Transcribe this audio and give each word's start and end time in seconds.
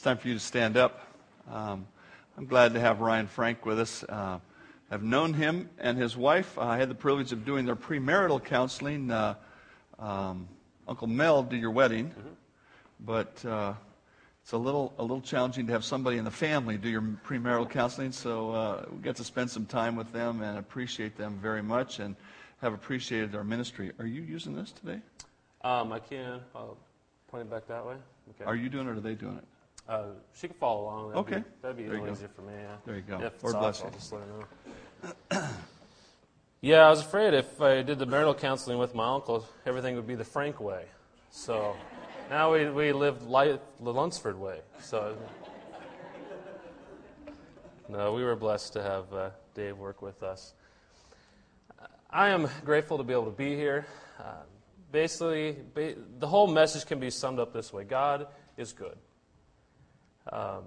It's 0.00 0.04
time 0.06 0.16
for 0.16 0.28
you 0.28 0.32
to 0.32 0.40
stand 0.40 0.78
up. 0.78 0.98
Um, 1.52 1.86
I'm 2.38 2.46
glad 2.46 2.72
to 2.72 2.80
have 2.80 3.02
Ryan 3.02 3.26
Frank 3.26 3.66
with 3.66 3.78
us. 3.78 4.02
Uh, 4.02 4.38
I've 4.90 5.02
known 5.02 5.34
him 5.34 5.68
and 5.78 5.98
his 5.98 6.16
wife. 6.16 6.56
I 6.56 6.78
had 6.78 6.88
the 6.88 6.94
privilege 6.94 7.32
of 7.32 7.44
doing 7.44 7.66
their 7.66 7.76
premarital 7.76 8.42
counseling. 8.42 9.10
Uh, 9.10 9.34
um, 9.98 10.48
Uncle 10.88 11.06
Mel 11.06 11.42
did 11.42 11.60
your 11.60 11.70
wedding, 11.70 12.06
mm-hmm. 12.06 12.28
but 13.00 13.44
uh, 13.44 13.74
it's 14.42 14.52
a 14.52 14.56
little 14.56 14.94
a 14.98 15.02
little 15.02 15.20
challenging 15.20 15.66
to 15.66 15.74
have 15.74 15.84
somebody 15.84 16.16
in 16.16 16.24
the 16.24 16.30
family 16.30 16.78
do 16.78 16.88
your 16.88 17.02
premarital 17.02 17.68
counseling. 17.68 18.12
So 18.12 18.52
uh, 18.52 18.86
we 18.90 19.02
get 19.02 19.16
to 19.16 19.24
spend 19.24 19.50
some 19.50 19.66
time 19.66 19.96
with 19.96 20.10
them 20.14 20.40
and 20.40 20.56
appreciate 20.56 21.18
them 21.18 21.38
very 21.42 21.62
much, 21.62 21.98
and 21.98 22.16
have 22.62 22.72
appreciated 22.72 23.32
their 23.32 23.44
ministry. 23.44 23.92
Are 23.98 24.06
you 24.06 24.22
using 24.22 24.56
this 24.56 24.72
today? 24.72 25.02
Um, 25.60 25.92
I 25.92 25.98
can. 25.98 26.40
I'll 26.54 26.78
point 27.28 27.42
it 27.42 27.50
back 27.50 27.68
that 27.68 27.84
way. 27.84 27.96
Okay. 28.30 28.44
Are 28.46 28.56
you 28.56 28.70
doing 28.70 28.86
it 28.86 28.92
or 28.92 28.94
are 28.94 29.00
they 29.00 29.14
doing 29.14 29.36
it? 29.36 29.44
Uh, 29.88 30.04
she 30.34 30.48
can 30.48 30.56
follow 30.56 30.84
along. 30.84 31.08
That'd 31.08 31.20
okay. 31.20 31.38
Be, 31.38 31.44
that'd 31.62 31.76
be 31.76 31.84
a 31.86 31.90
little 31.90 32.10
easier 32.10 32.28
for 32.28 32.42
me. 32.42 32.52
Yeah. 32.56 32.76
There 32.86 32.96
you 32.96 33.02
go. 33.02 33.20
If 33.20 33.42
Lord 33.42 33.58
bless 33.58 33.82
off, 33.82 34.12
you. 35.32 35.38
yeah, 36.60 36.86
I 36.86 36.90
was 36.90 37.00
afraid 37.00 37.34
if 37.34 37.60
I 37.60 37.82
did 37.82 37.98
the 37.98 38.06
marital 38.06 38.34
counseling 38.34 38.78
with 38.78 38.94
my 38.94 39.12
uncle, 39.12 39.46
everything 39.66 39.96
would 39.96 40.06
be 40.06 40.14
the 40.14 40.24
Frank 40.24 40.60
way. 40.60 40.84
So 41.30 41.76
now 42.28 42.52
we, 42.52 42.68
we 42.70 42.92
live 42.92 43.26
life 43.26 43.60
the 43.80 43.92
Lunsford 43.92 44.38
way. 44.38 44.60
So 44.80 45.16
no, 47.88 48.12
we 48.12 48.22
were 48.22 48.36
blessed 48.36 48.74
to 48.74 48.82
have 48.82 49.12
uh, 49.12 49.30
Dave 49.54 49.76
work 49.76 50.02
with 50.02 50.22
us. 50.22 50.54
I 52.08 52.28
am 52.28 52.48
grateful 52.64 52.98
to 52.98 53.04
be 53.04 53.12
able 53.12 53.24
to 53.24 53.30
be 53.30 53.56
here. 53.56 53.86
Uh, 54.18 54.42
basically, 54.92 55.56
ba- 55.74 55.94
the 56.18 56.26
whole 56.26 56.46
message 56.46 56.86
can 56.86 57.00
be 57.00 57.10
summed 57.10 57.38
up 57.40 57.52
this 57.52 57.72
way 57.72 57.84
God 57.84 58.28
is 58.56 58.72
good. 58.72 58.96
Um, 60.30 60.64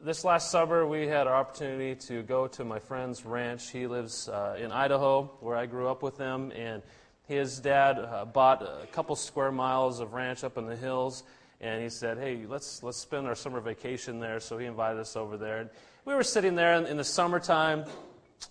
this 0.00 0.24
last 0.24 0.50
summer, 0.50 0.86
we 0.86 1.06
had 1.06 1.26
our 1.26 1.34
opportunity 1.34 1.94
to 2.06 2.22
go 2.22 2.46
to 2.48 2.64
my 2.64 2.78
friend's 2.78 3.24
ranch. 3.24 3.70
He 3.70 3.86
lives 3.86 4.28
uh, 4.28 4.56
in 4.60 4.70
Idaho, 4.70 5.30
where 5.40 5.56
I 5.56 5.66
grew 5.66 5.88
up 5.88 6.02
with 6.02 6.18
him, 6.18 6.52
and 6.52 6.82
his 7.26 7.58
dad 7.58 7.98
uh, 7.98 8.24
bought 8.24 8.62
a 8.62 8.86
couple 8.92 9.16
square 9.16 9.50
miles 9.50 10.00
of 10.00 10.12
ranch 10.12 10.44
up 10.44 10.56
in 10.56 10.66
the 10.66 10.76
hills, 10.76 11.24
and 11.60 11.82
he 11.82 11.88
said, 11.88 12.18
"Hey, 12.18 12.44
let's 12.46 12.82
let's 12.82 12.98
spend 12.98 13.26
our 13.26 13.34
summer 13.34 13.60
vacation 13.60 14.20
there." 14.20 14.40
So 14.40 14.56
he 14.58 14.66
invited 14.66 15.00
us 15.00 15.16
over 15.16 15.36
there. 15.36 15.58
And 15.58 15.70
we 16.04 16.14
were 16.14 16.22
sitting 16.22 16.54
there 16.54 16.74
in, 16.74 16.86
in 16.86 16.96
the 16.96 17.04
summertime, 17.04 17.84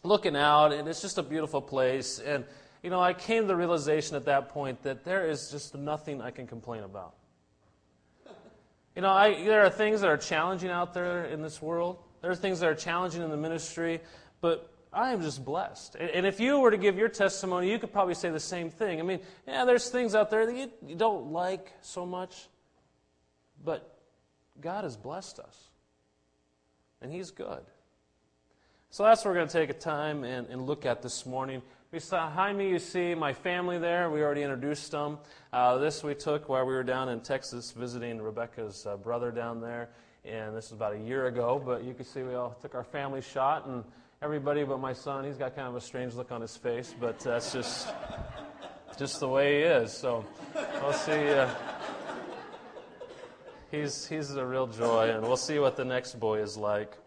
looking 0.04 0.36
out, 0.36 0.74
and 0.74 0.88
it's 0.88 1.02
just 1.02 1.18
a 1.18 1.24
beautiful 1.24 1.62
place. 1.62 2.20
And 2.20 2.44
you 2.84 2.90
know, 2.90 3.00
I 3.00 3.14
came 3.14 3.44
to 3.44 3.48
the 3.48 3.56
realization 3.56 4.16
at 4.16 4.26
that 4.26 4.50
point 4.50 4.84
that 4.84 5.06
there 5.06 5.28
is 5.28 5.50
just 5.50 5.76
nothing 5.76 6.22
I 6.22 6.32
can 6.32 6.46
complain 6.46 6.84
about. 6.84 7.14
You 8.98 9.04
know, 9.04 9.12
I, 9.12 9.44
there 9.44 9.64
are 9.64 9.70
things 9.70 10.02
that 10.02 10.10
are 10.10 10.18
challenging 10.18 10.72
out 10.72 10.96
there 10.96 11.26
in 11.26 11.44
this 11.44 11.62
world. 11.62 12.00
There 12.24 12.32
are 12.32 12.36
things 12.36 12.62
that 12.62 12.68
are 12.68 12.74
challenging 12.74 13.22
in 13.22 13.30
the 13.30 13.38
ministry, 13.38 14.02
but 14.42 14.74
I 14.92 15.14
am 15.14 15.22
just 15.22 15.46
blessed. 15.46 15.94
And 15.94 16.26
if 16.26 16.40
you 16.40 16.60
were 16.60 16.72
to 16.72 16.78
give 16.78 16.98
your 16.98 17.08
testimony, 17.08 17.70
you 17.70 17.78
could 17.78 17.94
probably 17.94 18.16
say 18.16 18.32
the 18.32 18.40
same 18.40 18.72
thing. 18.72 19.00
I 19.00 19.04
mean, 19.04 19.20
yeah, 19.48 19.66
there's 19.66 19.92
things 19.92 20.16
out 20.16 20.32
there 20.32 20.48
that 20.48 20.56
you, 20.56 20.72
you 20.84 20.96
don't 20.96 21.32
like 21.32 21.74
so 21.84 22.08
much, 22.08 22.48
but 23.64 24.00
God 24.60 24.84
has 24.84 24.98
blessed 24.98 25.42
us, 25.42 25.70
and 27.00 27.12
He's 27.12 27.30
good. 27.30 27.62
So 28.90 29.04
that's 29.04 29.24
what 29.24 29.30
we're 29.30 29.36
going 29.36 29.48
to 29.48 29.54
take 29.54 29.70
a 29.70 29.74
time 29.74 30.24
and, 30.24 30.48
and 30.48 30.66
look 30.66 30.88
at 30.88 31.04
this 31.04 31.24
morning. 31.24 31.62
Behind 31.90 32.58
me, 32.58 32.70
you 32.70 32.80
see 32.80 33.16
my 33.16 33.32
family 33.32 33.78
there. 33.78 34.10
We 34.10 34.22
already 34.22 34.44
introduced 34.44 34.92
them. 34.92 35.20
Uh, 35.54 35.78
this 35.78 36.04
we 36.04 36.16
took 36.16 36.50
while 36.50 36.66
we 36.66 36.74
were 36.74 36.84
down 36.84 37.08
in 37.08 37.22
Texas 37.22 37.72
visiting 37.72 38.22
Rebecca's 38.22 38.86
uh, 38.86 38.98
brother 38.98 39.32
down 39.32 39.62
there. 39.62 39.88
And 40.26 40.54
this 40.54 40.66
was 40.66 40.74
about 40.74 40.96
a 40.96 41.00
year 41.00 41.28
ago. 41.28 41.62
But 41.64 41.86
you 41.86 41.94
can 41.94 42.04
see 42.04 42.24
we 42.24 42.36
all 42.36 42.58
took 42.62 42.76
our 42.76 42.84
family 42.84 43.22
shot. 43.22 43.68
And 43.68 43.86
everybody 44.22 44.66
but 44.66 44.82
my 44.82 44.92
son, 44.92 45.24
he's 45.24 45.38
got 45.38 45.56
kind 45.56 45.70
of 45.70 45.76
a 45.76 45.82
strange 45.82 46.14
look 46.14 46.30
on 46.30 46.42
his 46.42 46.58
face. 46.58 46.94
But 47.00 47.22
that's 47.22 47.54
just, 47.54 47.88
just 48.98 49.22
the 49.22 49.30
way 49.30 49.60
he 49.60 49.64
is. 49.64 49.94
So 49.94 50.26
we'll 50.82 50.92
see. 50.92 51.30
Uh, 51.30 51.50
he's, 53.72 54.06
he's 54.06 54.32
a 54.32 54.46
real 54.46 54.68
joy. 54.68 55.12
And 55.12 55.24
we'll 55.24 55.38
see 55.38 55.58
what 55.58 55.78
the 55.78 55.86
next 55.86 56.20
boy 56.20 56.42
is 56.42 56.58
like. 56.58 56.98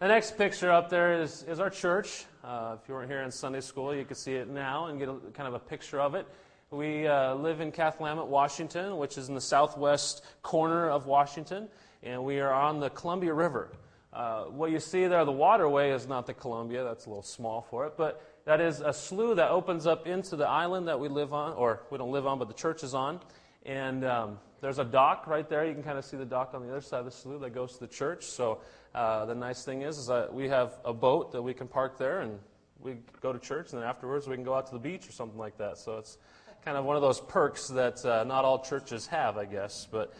The 0.00 0.08
next 0.08 0.36
picture 0.36 0.72
up 0.72 0.90
there 0.90 1.22
is, 1.22 1.44
is 1.44 1.60
our 1.60 1.70
church. 1.70 2.24
Uh, 2.42 2.76
if 2.82 2.88
you 2.88 2.94
weren't 2.94 3.08
here 3.08 3.22
in 3.22 3.30
Sunday 3.30 3.60
school, 3.60 3.94
you 3.94 4.04
can 4.04 4.16
see 4.16 4.34
it 4.34 4.48
now 4.48 4.86
and 4.86 4.98
get 4.98 5.08
a, 5.08 5.14
kind 5.34 5.46
of 5.46 5.54
a 5.54 5.60
picture 5.60 6.00
of 6.00 6.16
it. 6.16 6.26
We 6.72 7.06
uh, 7.06 7.36
live 7.36 7.60
in 7.60 7.70
Cathlamet, 7.70 8.26
Washington, 8.26 8.96
which 8.96 9.16
is 9.16 9.28
in 9.28 9.36
the 9.36 9.40
southwest 9.40 10.24
corner 10.42 10.90
of 10.90 11.06
Washington, 11.06 11.68
and 12.02 12.24
we 12.24 12.40
are 12.40 12.52
on 12.52 12.80
the 12.80 12.90
Columbia 12.90 13.32
River. 13.32 13.70
Uh, 14.12 14.46
what 14.46 14.72
you 14.72 14.80
see 14.80 15.06
there, 15.06 15.24
the 15.24 15.30
waterway 15.30 15.92
is 15.92 16.08
not 16.08 16.26
the 16.26 16.34
Columbia, 16.34 16.82
that's 16.82 17.06
a 17.06 17.08
little 17.08 17.22
small 17.22 17.64
for 17.70 17.86
it, 17.86 17.94
but 17.96 18.20
that 18.46 18.60
is 18.60 18.80
a 18.80 18.92
slough 18.92 19.36
that 19.36 19.50
opens 19.50 19.86
up 19.86 20.08
into 20.08 20.34
the 20.34 20.46
island 20.46 20.88
that 20.88 20.98
we 20.98 21.06
live 21.06 21.32
on, 21.32 21.52
or 21.52 21.82
we 21.90 21.98
don't 21.98 22.10
live 22.10 22.26
on, 22.26 22.40
but 22.40 22.48
the 22.48 22.54
church 22.54 22.82
is 22.82 22.94
on. 22.94 23.20
And 23.64 24.04
um, 24.04 24.38
there's 24.60 24.78
a 24.78 24.84
dock 24.84 25.26
right 25.26 25.48
there. 25.48 25.66
You 25.66 25.74
can 25.74 25.82
kind 25.82 25.98
of 25.98 26.04
see 26.04 26.16
the 26.16 26.24
dock 26.24 26.52
on 26.54 26.62
the 26.62 26.70
other 26.70 26.80
side 26.80 26.98
of 26.98 27.04
the 27.06 27.10
slough 27.10 27.40
that 27.40 27.54
goes 27.54 27.74
to 27.74 27.80
the 27.80 27.86
church. 27.86 28.24
So 28.24 28.60
uh, 28.94 29.24
the 29.24 29.34
nice 29.34 29.64
thing 29.64 29.82
is, 29.82 29.98
is 29.98 30.06
that 30.06 30.32
we 30.32 30.48
have 30.48 30.78
a 30.84 30.92
boat 30.92 31.32
that 31.32 31.42
we 31.42 31.54
can 31.54 31.68
park 31.68 31.98
there 31.98 32.20
and 32.20 32.38
we 32.80 32.98
go 33.22 33.32
to 33.32 33.38
church, 33.38 33.72
and 33.72 33.80
then 33.80 33.88
afterwards 33.88 34.28
we 34.28 34.34
can 34.34 34.44
go 34.44 34.54
out 34.54 34.66
to 34.66 34.72
the 34.72 34.78
beach 34.78 35.08
or 35.08 35.12
something 35.12 35.38
like 35.38 35.56
that. 35.58 35.78
So 35.78 35.96
it's 35.96 36.18
kind 36.64 36.76
of 36.76 36.84
one 36.84 36.96
of 36.96 37.02
those 37.02 37.20
perks 37.20 37.68
that 37.68 38.04
uh, 38.04 38.24
not 38.24 38.44
all 38.44 38.62
churches 38.62 39.06
have, 39.06 39.38
I 39.38 39.46
guess. 39.46 39.88
But 39.90 40.12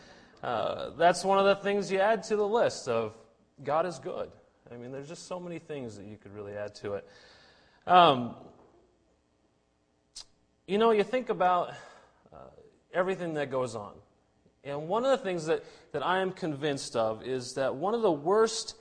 uh, 0.43 0.91
that's 0.97 1.25
one 1.25 1.39
of 1.39 1.45
the 1.45 1.57
things 1.57 1.93
you 1.93 1.99
add 1.99 2.23
to 2.25 2.37
the 2.37 2.47
list 2.47 2.89
of 2.89 3.15
God 3.63 3.85
is 3.87 3.99
good. 3.99 4.31
I 4.73 4.77
mean, 4.77 4.93
there's 4.93 5.09
just 5.09 5.27
so 5.27 5.39
many 5.39 5.59
things 5.59 5.97
that 5.97 6.07
you 6.07 6.17
could 6.17 6.35
really 6.35 6.55
add 6.55 6.75
to 6.77 6.95
it. 6.95 7.09
Um, 7.87 8.35
you 10.67 10.79
know, 10.79 10.91
you 10.91 11.05
think 11.05 11.29
about 11.29 11.75
uh, 12.33 12.39
everything 12.95 13.35
that 13.35 13.51
goes 13.51 13.75
on. 13.75 13.93
And 14.65 14.89
one 14.89 15.05
of 15.05 15.11
the 15.11 15.23
things 15.23 15.47
that, 15.47 15.63
that 15.93 16.05
I 16.05 16.21
am 16.21 16.33
convinced 16.33 16.97
of 16.97 17.23
is 17.23 17.55
that 17.55 17.75
one 17.75 17.95
of 17.95 18.01
the 18.01 18.11
worst 18.11 18.77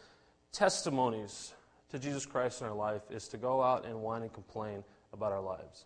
testimonies 0.54 1.54
to 1.90 2.00
Jesus 2.00 2.26
Christ 2.26 2.62
in 2.62 2.68
our 2.68 2.74
life 2.74 3.02
is 3.10 3.28
to 3.30 3.38
go 3.38 3.62
out 3.62 3.86
and 3.86 4.02
whine 4.02 4.22
and 4.22 4.32
complain 4.32 4.84
about 5.12 5.32
our 5.32 5.42
lives. 5.42 5.86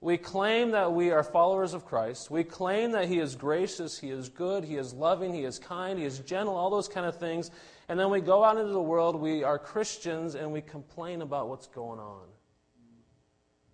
We 0.00 0.16
claim 0.16 0.70
that 0.70 0.92
we 0.92 1.10
are 1.10 1.24
followers 1.24 1.74
of 1.74 1.84
Christ. 1.84 2.30
We 2.30 2.44
claim 2.44 2.92
that 2.92 3.08
He 3.08 3.18
is 3.18 3.34
gracious, 3.34 3.98
He 3.98 4.10
is 4.10 4.28
good, 4.28 4.62
He 4.64 4.76
is 4.76 4.94
loving, 4.94 5.34
He 5.34 5.42
is 5.42 5.58
kind, 5.58 5.98
He 5.98 6.04
is 6.04 6.20
gentle, 6.20 6.54
all 6.54 6.70
those 6.70 6.86
kind 6.86 7.04
of 7.04 7.16
things. 7.16 7.50
And 7.88 7.98
then 7.98 8.08
we 8.08 8.20
go 8.20 8.44
out 8.44 8.56
into 8.56 8.72
the 8.72 8.80
world, 8.80 9.16
we 9.16 9.42
are 9.42 9.58
Christians, 9.58 10.36
and 10.36 10.52
we 10.52 10.60
complain 10.60 11.20
about 11.20 11.48
what's 11.48 11.66
going 11.66 11.98
on. 11.98 12.26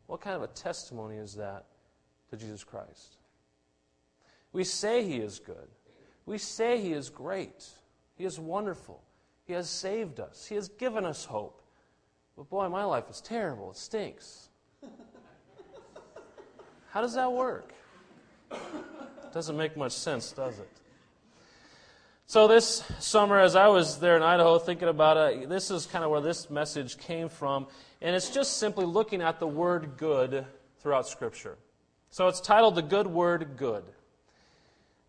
What 0.06 0.22
kind 0.22 0.36
of 0.36 0.42
a 0.42 0.46
testimony 0.48 1.16
is 1.16 1.34
that 1.34 1.66
to 2.36 2.44
Jesus 2.44 2.64
Christ? 2.64 3.16
We 4.52 4.64
say 4.64 5.04
He 5.04 5.16
is 5.16 5.38
good. 5.38 5.68
We 6.26 6.38
say 6.38 6.80
He 6.80 6.92
is 6.92 7.10
great. 7.10 7.66
He 8.16 8.24
is 8.24 8.38
wonderful. 8.38 9.02
He 9.44 9.52
has 9.52 9.68
saved 9.68 10.20
us. 10.20 10.46
He 10.46 10.54
has 10.54 10.68
given 10.68 11.04
us 11.04 11.24
hope. 11.24 11.62
But 12.36 12.48
boy, 12.48 12.68
my 12.68 12.84
life 12.84 13.10
is 13.10 13.20
terrible. 13.20 13.70
It 13.70 13.76
stinks. 13.76 14.48
How 16.90 17.00
does 17.02 17.14
that 17.14 17.32
work? 17.32 17.72
Doesn't 19.32 19.56
make 19.56 19.76
much 19.76 19.92
sense, 19.92 20.30
does 20.32 20.58
it? 20.58 20.68
So, 22.26 22.48
this 22.48 22.82
summer, 23.00 23.38
as 23.38 23.54
I 23.54 23.68
was 23.68 23.98
there 23.98 24.16
in 24.16 24.22
Idaho 24.22 24.58
thinking 24.58 24.88
about 24.88 25.16
it, 25.16 25.48
this 25.48 25.70
is 25.70 25.86
kind 25.86 26.04
of 26.04 26.10
where 26.10 26.22
this 26.22 26.48
message 26.48 26.96
came 26.96 27.28
from. 27.28 27.66
And 28.00 28.16
it's 28.16 28.30
just 28.30 28.58
simply 28.58 28.86
looking 28.86 29.20
at 29.20 29.40
the 29.40 29.46
word 29.46 29.96
good 29.96 30.46
throughout 30.80 31.06
Scripture. 31.06 31.58
So, 32.14 32.28
it's 32.28 32.40
titled 32.40 32.76
The 32.76 32.82
Good 32.82 33.08
Word 33.08 33.56
Good. 33.56 33.82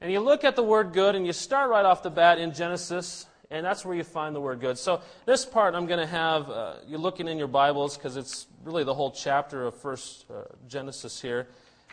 And 0.01 0.11
you 0.11 0.19
look 0.21 0.43
at 0.43 0.55
the 0.55 0.63
word 0.63 0.91
good 0.91 1.13
and 1.13 1.23
you 1.23 1.33
start 1.33 1.69
right 1.69 1.85
off 1.85 2.01
the 2.01 2.09
bat 2.09 2.39
in 2.39 2.51
Genesis, 2.51 3.27
and 3.51 3.63
that's 3.63 3.85
where 3.85 3.95
you 3.95 4.03
find 4.03 4.35
the 4.35 4.41
word 4.41 4.59
good. 4.59 4.75
So, 4.79 5.01
this 5.27 5.45
part 5.45 5.75
I'm 5.75 5.85
going 5.85 5.99
to 5.99 6.07
have, 6.07 6.49
uh, 6.49 6.73
you're 6.87 6.97
looking 6.97 7.27
in 7.27 7.37
your 7.37 7.47
Bibles 7.47 7.95
because 7.95 8.17
it's 8.17 8.47
really 8.63 8.83
the 8.83 8.95
whole 8.95 9.11
chapter 9.11 9.67
of 9.67 9.75
first 9.75 10.25
uh, 10.31 10.45
Genesis 10.67 11.21
here. 11.21 11.47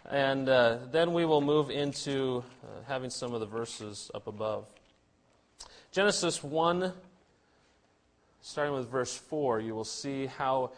And 0.08 0.48
uh, 0.48 0.78
then 0.90 1.12
we 1.12 1.26
will 1.26 1.42
move 1.42 1.68
into 1.68 2.42
uh, 2.64 2.68
having 2.88 3.10
some 3.10 3.34
of 3.34 3.40
the 3.40 3.46
verses 3.46 4.10
up 4.14 4.28
above. 4.28 4.64
Genesis 5.90 6.42
1, 6.42 6.90
starting 8.40 8.72
with 8.72 8.90
verse 8.90 9.14
4, 9.14 9.60
you 9.60 9.74
will 9.74 9.84
see 9.84 10.24
how 10.24 10.72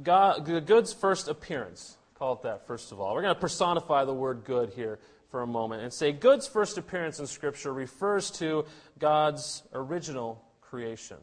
God, 0.00 0.46
the 0.46 0.60
good's 0.60 0.92
first 0.92 1.26
appearance, 1.26 1.96
call 2.20 2.34
it 2.34 2.42
that 2.42 2.66
first 2.66 2.92
of 2.92 3.00
all. 3.00 3.14
We're 3.14 3.22
going 3.22 3.34
to 3.34 3.40
personify 3.40 4.04
the 4.04 4.12
word 4.12 4.44
good 4.44 4.74
here 4.74 4.98
for 5.30 5.40
a 5.40 5.46
moment 5.46 5.82
and 5.82 5.90
say 5.90 6.12
Good's 6.12 6.46
first 6.46 6.76
appearance 6.76 7.18
in 7.18 7.26
Scripture 7.26 7.72
refers 7.72 8.30
to 8.32 8.66
God's 8.98 9.62
original 9.72 10.44
creation. 10.60 11.16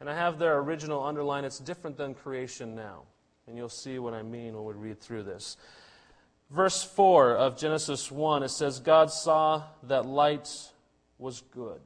And 0.00 0.08
I 0.08 0.14
have 0.14 0.38
their 0.38 0.58
original 0.60 1.04
underline. 1.04 1.44
It's 1.44 1.58
different 1.58 1.98
than 1.98 2.14
creation 2.14 2.74
now. 2.74 3.02
And 3.46 3.58
you'll 3.58 3.68
see 3.68 3.98
what 3.98 4.14
I 4.14 4.22
mean 4.22 4.54
when 4.54 4.64
we 4.64 4.72
read 4.72 4.98
through 4.98 5.24
this. 5.24 5.58
verse 6.50 6.82
4 6.82 7.36
of 7.36 7.58
Genesis 7.58 8.10
1, 8.10 8.42
it 8.44 8.48
says, 8.48 8.80
God 8.80 9.10
saw 9.10 9.64
that 9.82 10.06
light 10.06 10.48
was 11.18 11.42
good. 11.52 11.80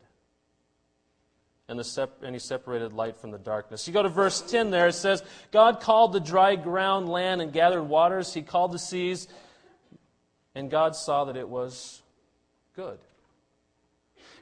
And, 1.68 1.84
sep- 1.86 2.22
and 2.22 2.34
he 2.34 2.38
separated 2.38 2.92
light 2.92 3.16
from 3.16 3.30
the 3.30 3.38
darkness. 3.38 3.86
You 3.86 3.94
go 3.94 4.02
to 4.02 4.08
verse 4.08 4.42
10 4.42 4.70
there, 4.70 4.88
it 4.88 4.94
says, 4.94 5.22
God 5.52 5.80
called 5.80 6.12
the 6.12 6.20
dry 6.20 6.56
ground 6.56 7.08
land 7.08 7.40
and 7.40 7.52
gathered 7.52 7.84
waters. 7.84 8.34
He 8.34 8.42
called 8.42 8.72
the 8.72 8.78
seas, 8.78 9.28
and 10.54 10.70
God 10.70 10.94
saw 10.96 11.24
that 11.24 11.36
it 11.36 11.48
was 11.48 12.02
good. 12.76 12.98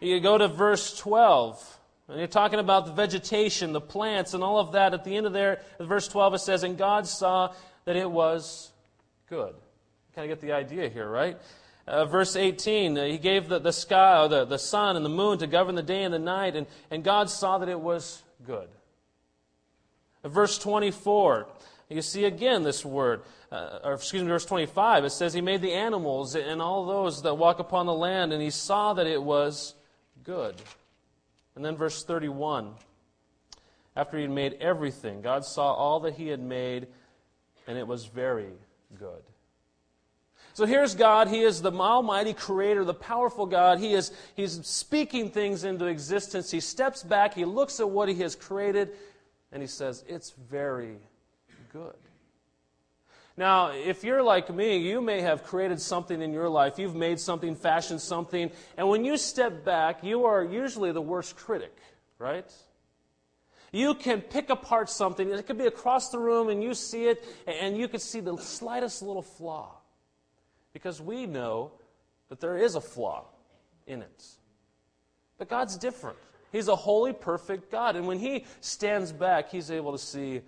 You 0.00 0.18
go 0.18 0.38
to 0.38 0.48
verse 0.48 0.96
12, 0.96 1.78
and 2.08 2.18
you're 2.18 2.26
talking 2.26 2.58
about 2.58 2.86
the 2.86 2.92
vegetation, 2.92 3.72
the 3.72 3.82
plants, 3.82 4.32
and 4.32 4.42
all 4.42 4.58
of 4.58 4.72
that. 4.72 4.94
At 4.94 5.04
the 5.04 5.14
end 5.14 5.26
of 5.26 5.34
there, 5.34 5.60
verse 5.78 6.08
12, 6.08 6.34
it 6.34 6.38
says, 6.38 6.62
And 6.62 6.78
God 6.78 7.06
saw 7.06 7.54
that 7.84 7.96
it 7.96 8.10
was 8.10 8.72
good. 9.28 9.54
Kind 10.14 10.30
of 10.30 10.38
get 10.38 10.46
the 10.46 10.54
idea 10.54 10.88
here, 10.88 11.08
right? 11.08 11.36
Uh, 11.86 12.04
verse 12.04 12.36
18, 12.36 12.96
uh, 12.96 13.04
he 13.04 13.18
gave 13.18 13.48
the, 13.48 13.58
the 13.58 13.72
sky, 13.72 14.26
the, 14.28 14.44
the 14.44 14.58
sun 14.58 14.96
and 14.96 15.04
the 15.04 15.10
moon 15.10 15.38
to 15.38 15.46
govern 15.46 15.74
the 15.74 15.82
day 15.82 16.02
and 16.02 16.14
the 16.14 16.18
night, 16.18 16.54
and, 16.54 16.66
and 16.90 17.02
God 17.02 17.30
saw 17.30 17.58
that 17.58 17.68
it 17.68 17.80
was 17.80 18.22
good. 18.46 18.68
Uh, 20.22 20.28
verse 20.28 20.58
24, 20.58 21.48
you 21.88 22.02
see 22.02 22.24
again 22.24 22.62
this 22.62 22.84
word, 22.84 23.22
uh, 23.50 23.80
or 23.82 23.94
excuse 23.94 24.22
me, 24.22 24.28
verse 24.28 24.44
25, 24.44 25.04
it 25.04 25.10
says, 25.10 25.32
He 25.32 25.40
made 25.40 25.62
the 25.62 25.72
animals 25.72 26.36
and 26.36 26.62
all 26.62 26.86
those 26.86 27.22
that 27.22 27.34
walk 27.34 27.58
upon 27.58 27.86
the 27.86 27.94
land, 27.94 28.32
and 28.32 28.42
He 28.42 28.50
saw 28.50 28.92
that 28.94 29.06
it 29.06 29.22
was 29.22 29.74
good. 30.22 30.54
And 31.56 31.64
then 31.64 31.76
verse 31.76 32.04
31, 32.04 32.72
after 33.96 34.16
He 34.16 34.22
had 34.22 34.30
made 34.30 34.58
everything, 34.60 35.22
God 35.22 35.44
saw 35.44 35.72
all 35.72 36.00
that 36.00 36.14
He 36.14 36.28
had 36.28 36.40
made, 36.40 36.86
and 37.66 37.76
it 37.76 37.86
was 37.86 38.04
very 38.04 38.52
good. 38.98 39.22
So 40.52 40.66
here's 40.66 40.94
God. 40.94 41.28
He 41.28 41.40
is 41.40 41.62
the 41.62 41.72
almighty 41.72 42.32
creator, 42.32 42.84
the 42.84 42.94
powerful 42.94 43.46
God. 43.46 43.78
He 43.78 43.94
is 43.94 44.12
he's 44.34 44.64
speaking 44.66 45.30
things 45.30 45.64
into 45.64 45.86
existence. 45.86 46.50
He 46.50 46.60
steps 46.60 47.02
back, 47.02 47.34
he 47.34 47.44
looks 47.44 47.80
at 47.80 47.88
what 47.88 48.08
he 48.08 48.16
has 48.16 48.34
created, 48.34 48.90
and 49.52 49.62
he 49.62 49.68
says, 49.68 50.04
It's 50.08 50.30
very 50.30 50.96
good. 51.72 51.94
Now, 53.36 53.70
if 53.70 54.04
you're 54.04 54.22
like 54.22 54.54
me, 54.54 54.76
you 54.76 55.00
may 55.00 55.22
have 55.22 55.44
created 55.44 55.80
something 55.80 56.20
in 56.20 56.32
your 56.32 56.48
life. 56.48 56.78
You've 56.78 56.96
made 56.96 57.18
something, 57.18 57.54
fashioned 57.54 58.00
something, 58.00 58.50
and 58.76 58.88
when 58.88 59.04
you 59.04 59.16
step 59.16 59.64
back, 59.64 60.04
you 60.04 60.26
are 60.26 60.44
usually 60.44 60.92
the 60.92 61.00
worst 61.00 61.36
critic, 61.36 61.74
right? 62.18 62.52
You 63.72 63.94
can 63.94 64.20
pick 64.20 64.50
apart 64.50 64.90
something. 64.90 65.30
It 65.30 65.46
could 65.46 65.56
be 65.56 65.66
across 65.66 66.10
the 66.10 66.18
room, 66.18 66.48
and 66.48 66.62
you 66.62 66.74
see 66.74 67.06
it, 67.06 67.24
and 67.46 67.78
you 67.78 67.88
can 67.88 68.00
see 68.00 68.20
the 68.20 68.36
slightest 68.36 69.00
little 69.00 69.22
flaw. 69.22 69.79
Because 70.72 71.00
we 71.00 71.26
know 71.26 71.72
that 72.28 72.40
there 72.40 72.56
is 72.56 72.74
a 72.74 72.80
flaw 72.80 73.26
in 73.86 74.02
it. 74.02 74.26
But 75.38 75.48
God's 75.48 75.76
different. 75.76 76.16
He's 76.52 76.68
a 76.68 76.76
holy, 76.76 77.12
perfect 77.12 77.70
God. 77.70 77.96
And 77.96 78.06
when 78.06 78.18
He 78.18 78.44
stands 78.60 79.12
back, 79.12 79.50
He's 79.50 79.70
able 79.70 79.92
to 79.92 79.98
see, 79.98 80.42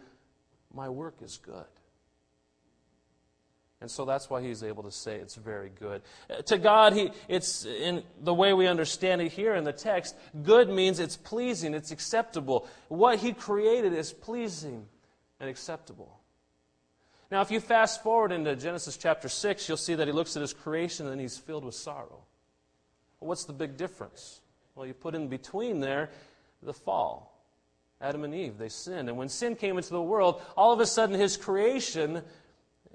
my 0.73 0.89
work 0.89 1.17
is 1.23 1.39
good. 1.39 1.65
And 3.83 3.91
so 3.91 4.05
that's 4.05 4.31
why 4.31 4.41
he's 4.41 4.63
able 4.63 4.85
to 4.85 4.93
say 4.93 5.17
it's 5.17 5.35
very 5.35 5.69
good. 5.69 6.03
Uh, 6.31 6.37
to 6.43 6.57
God, 6.57 6.93
he, 6.93 7.11
it's 7.27 7.65
in 7.65 8.05
the 8.21 8.33
way 8.33 8.53
we 8.53 8.69
understand 8.69 9.21
it 9.21 9.33
here 9.33 9.57
in 9.57 9.65
the 9.65 9.73
text, 9.73 10.15
good 10.45 10.69
means 10.69 11.01
it's 11.01 11.17
pleasing, 11.17 11.75
it's 11.75 11.91
acceptable. 11.91 12.69
What 12.87 13.19
he 13.19 13.33
created 13.33 13.93
is 13.93 14.13
pleasing 14.13 14.87
and 15.41 15.51
acceptable. 15.51 16.21
Now, 17.33 17.41
if 17.41 17.51
you 17.51 17.61
fast 17.61 18.03
forward 18.03 18.31
into 18.31 18.55
Genesis 18.55 18.99
chapter 18.99 19.27
6, 19.27 19.67
you'll 19.67 19.79
see 19.79 19.95
that 19.95 20.07
he 20.07 20.13
looks 20.13 20.37
at 20.37 20.43
his 20.43 20.53
creation 20.53 21.07
and 21.07 21.19
he's 21.19 21.39
filled 21.39 21.65
with 21.65 21.75
sorrow. 21.75 22.21
Well, 23.19 23.29
what's 23.29 23.47
the 23.47 23.55
big 23.55 23.79
difference? 23.79 24.43
Well, 24.75 24.85
you 24.85 24.93
put 24.93 25.15
in 25.15 25.29
between 25.29 25.81
there 25.81 26.11
the 26.63 26.75
fall. 26.75 27.43
Adam 28.03 28.25
and 28.25 28.35
Eve, 28.35 28.59
they 28.59 28.69
sinned. 28.69 29.09
And 29.09 29.17
when 29.17 29.31
sin 29.31 29.57
came 29.57 29.79
into 29.79 29.95
the 29.95 30.03
world, 30.03 30.43
all 30.59 30.75
of 30.75 30.81
a 30.81 30.85
sudden 30.85 31.19
his 31.19 31.39
creation, 31.39 32.23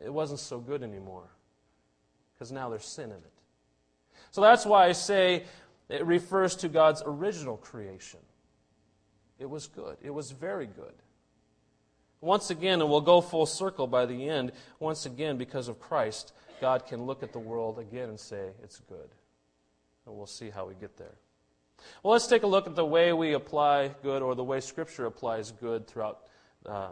it 0.05 0.13
wasn't 0.13 0.39
so 0.39 0.59
good 0.59 0.83
anymore. 0.83 1.27
Because 2.35 2.51
now 2.51 2.69
there's 2.69 2.85
sin 2.85 3.05
in 3.05 3.17
it. 3.17 3.33
So 4.29 4.41
that's 4.41 4.67
why 4.67 4.85
I 4.85 4.91
say 4.91 5.45
it 5.89 6.05
refers 6.05 6.55
to 6.57 6.69
God's 6.69 7.01
original 7.07 7.57
creation. 7.57 8.19
It 9.39 9.49
was 9.49 9.65
good. 9.65 9.97
It 10.03 10.13
was 10.13 10.29
very 10.29 10.67
good. 10.67 10.93
Once 12.21 12.49
again, 12.49 12.81
and 12.81 12.89
we'll 12.89 13.01
go 13.01 13.21
full 13.21 13.45
circle 13.45 13.87
by 13.87 14.05
the 14.05 14.27
end, 14.27 14.51
once 14.79 15.05
again, 15.05 15.37
because 15.37 15.67
of 15.67 15.79
Christ, 15.79 16.33
God 16.59 16.85
can 16.87 17.03
look 17.03 17.21
at 17.21 17.31
the 17.31 17.39
world 17.39 17.77
again 17.77 18.09
and 18.09 18.19
say, 18.19 18.49
it's 18.63 18.79
good. 18.79 19.09
And 20.05 20.15
we'll 20.15 20.25
see 20.25 20.49
how 20.49 20.65
we 20.65 20.73
get 20.73 20.97
there. 20.97 21.15
Well, 22.01 22.13
let's 22.13 22.27
take 22.27 22.43
a 22.43 22.47
look 22.47 22.65
at 22.65 22.75
the 22.75 22.85
way 22.85 23.13
we 23.13 23.33
apply 23.33 23.89
good 24.01 24.21
or 24.21 24.33
the 24.33 24.43
way 24.43 24.59
Scripture 24.61 25.05
applies 25.05 25.51
good 25.51 25.85
throughout, 25.87 26.21
uh, 26.65 26.89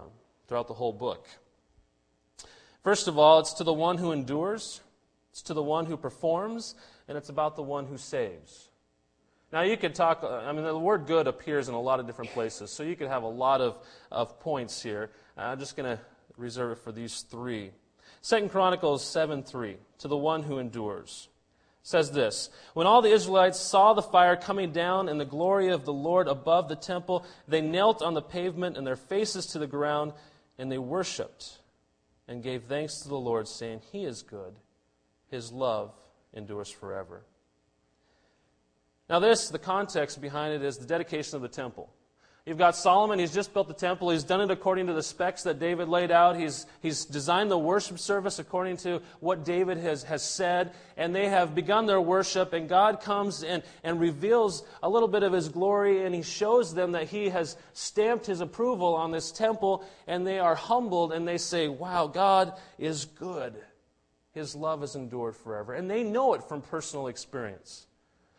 throughout 0.47 0.67
the 0.67 0.73
whole 0.75 0.93
book. 0.93 1.27
First 2.83 3.07
of 3.07 3.17
all, 3.17 3.39
it's 3.39 3.53
to 3.53 3.63
the 3.63 3.73
one 3.73 3.97
who 3.97 4.11
endures, 4.11 4.81
it's 5.31 5.41
to 5.43 5.55
the 5.55 5.63
one 5.63 5.87
who 5.87 5.97
performs, 5.97 6.75
and 7.07 7.17
it's 7.17 7.29
about 7.29 7.55
the 7.55 7.63
one 7.63 7.87
who 7.87 7.97
saves. 7.97 8.69
Now, 9.55 9.61
you 9.61 9.77
could 9.77 9.95
talk, 9.95 10.21
uh, 10.21 10.39
I 10.39 10.51
mean, 10.51 10.65
the 10.65 10.77
word 10.77 11.07
good 11.07 11.27
appears 11.27 11.69
in 11.69 11.75
a 11.75 11.79
lot 11.79 12.01
of 12.01 12.05
different 12.05 12.31
places, 12.31 12.71
so 12.71 12.83
you 12.83 12.97
could 12.97 13.07
have 13.07 13.23
a 13.23 13.27
lot 13.27 13.61
of, 13.61 13.77
of 14.11 14.37
points 14.41 14.83
here. 14.83 15.11
I'm 15.37 15.59
just 15.59 15.77
going 15.77 15.95
to 15.95 16.03
reserve 16.35 16.73
it 16.73 16.79
for 16.79 16.91
these 16.91 17.21
three. 17.21 17.71
Second 18.19 18.49
Chronicles 18.49 19.01
7 19.09 19.43
3, 19.43 19.77
to 19.99 20.09
the 20.09 20.17
one 20.17 20.43
who 20.43 20.59
endures, 20.59 21.29
says 21.83 22.11
this 22.11 22.49
When 22.73 22.85
all 22.85 23.01
the 23.01 23.13
Israelites 23.13 23.57
saw 23.57 23.93
the 23.93 24.01
fire 24.01 24.35
coming 24.35 24.73
down 24.73 25.07
and 25.07 25.17
the 25.17 25.23
glory 25.23 25.69
of 25.69 25.85
the 25.85 25.93
Lord 25.93 26.27
above 26.27 26.67
the 26.67 26.75
temple, 26.75 27.25
they 27.47 27.61
knelt 27.61 28.01
on 28.01 28.13
the 28.13 28.21
pavement 28.21 28.75
and 28.75 28.85
their 28.85 28.97
faces 28.97 29.45
to 29.47 29.59
the 29.59 29.67
ground, 29.67 30.11
and 30.57 30.69
they 30.69 30.79
worshiped 30.79 31.59
and 32.27 32.43
gave 32.43 32.63
thanks 32.63 32.97
to 33.03 33.07
the 33.07 33.15
Lord, 33.15 33.47
saying, 33.47 33.79
He 33.93 34.03
is 34.03 34.21
good, 34.21 34.53
His 35.31 35.53
love 35.53 35.93
endures 36.33 36.69
forever. 36.69 37.21
Now, 39.09 39.19
this, 39.19 39.49
the 39.49 39.59
context 39.59 40.19
behind 40.19 40.53
it 40.53 40.63
is 40.63 40.77
the 40.77 40.87
dedication 40.87 41.35
of 41.35 41.41
the 41.41 41.47
temple. 41.47 41.89
You've 42.45 42.59
got 42.59 42.75
Solomon, 42.75 43.17
he's 43.17 43.33
just 43.33 43.55
built 43.55 43.67
the 43.67 43.73
temple. 43.73 44.11
He's 44.11 44.23
done 44.23 44.39
it 44.39 44.51
according 44.51 44.85
to 44.85 44.93
the 44.93 45.01
specs 45.01 45.41
that 45.43 45.57
David 45.57 45.89
laid 45.89 46.11
out. 46.11 46.35
He's, 46.35 46.67
he's 46.79 47.03
designed 47.03 47.49
the 47.49 47.57
worship 47.57 47.97
service 47.97 48.37
according 48.37 48.77
to 48.77 49.01
what 49.19 49.43
David 49.43 49.79
has, 49.79 50.03
has 50.03 50.21
said. 50.21 50.73
And 50.95 51.13
they 51.15 51.27
have 51.27 51.55
begun 51.55 51.87
their 51.87 51.99
worship, 51.99 52.53
and 52.53 52.69
God 52.69 53.01
comes 53.01 53.43
and, 53.43 53.63
and 53.83 53.99
reveals 53.99 54.63
a 54.83 54.89
little 54.89 55.07
bit 55.07 55.23
of 55.23 55.33
his 55.33 55.49
glory, 55.49 56.05
and 56.05 56.13
he 56.13 56.21
shows 56.21 56.71
them 56.71 56.91
that 56.91 57.07
he 57.07 57.29
has 57.29 57.57
stamped 57.73 58.27
his 58.27 58.41
approval 58.41 58.93
on 58.93 59.09
this 59.09 59.31
temple, 59.31 59.83
and 60.05 60.25
they 60.25 60.37
are 60.37 60.53
humbled, 60.53 61.13
and 61.13 61.27
they 61.27 61.39
say, 61.39 61.67
Wow, 61.67 62.05
God 62.05 62.53
is 62.77 63.05
good. 63.05 63.55
His 64.33 64.53
love 64.53 64.83
is 64.83 64.95
endured 64.95 65.35
forever. 65.35 65.73
And 65.73 65.89
they 65.89 66.03
know 66.03 66.35
it 66.35 66.43
from 66.43 66.61
personal 66.61 67.07
experience. 67.07 67.87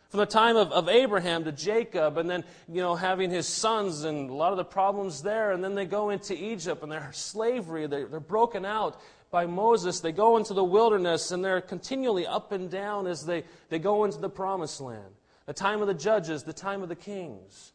From 0.09 0.19
the 0.21 0.25
time 0.25 0.55
of, 0.55 0.71
of 0.71 0.87
Abraham 0.87 1.43
to 1.43 1.51
Jacob, 1.51 2.17
and 2.17 2.29
then, 2.29 2.45
you 2.69 2.81
know, 2.81 2.95
having 2.95 3.29
his 3.29 3.47
sons 3.47 4.05
and 4.05 4.29
a 4.29 4.33
lot 4.33 4.51
of 4.51 4.57
the 4.57 4.63
problems 4.63 5.21
there, 5.21 5.51
and 5.51 5.61
then 5.61 5.75
they 5.75 5.85
go 5.85 6.11
into 6.11 6.33
Egypt 6.33 6.81
and 6.81 6.91
they're 6.91 7.11
slavery, 7.11 7.87
they're, 7.87 8.07
they're 8.07 8.19
broken 8.21 8.63
out 8.63 9.01
by 9.31 9.45
Moses. 9.45 9.99
They 9.99 10.13
go 10.13 10.37
into 10.37 10.53
the 10.53 10.63
wilderness 10.63 11.31
and 11.31 11.43
they're 11.43 11.59
continually 11.59 12.25
up 12.25 12.53
and 12.53 12.69
down 12.69 13.05
as 13.05 13.25
they, 13.25 13.43
they 13.67 13.79
go 13.79 14.05
into 14.05 14.19
the 14.19 14.29
promised 14.29 14.79
land. 14.79 15.13
The 15.45 15.53
time 15.53 15.81
of 15.81 15.87
the 15.87 15.93
judges, 15.93 16.43
the 16.43 16.53
time 16.53 16.81
of 16.81 16.89
the 16.89 16.95
kings. 16.95 17.73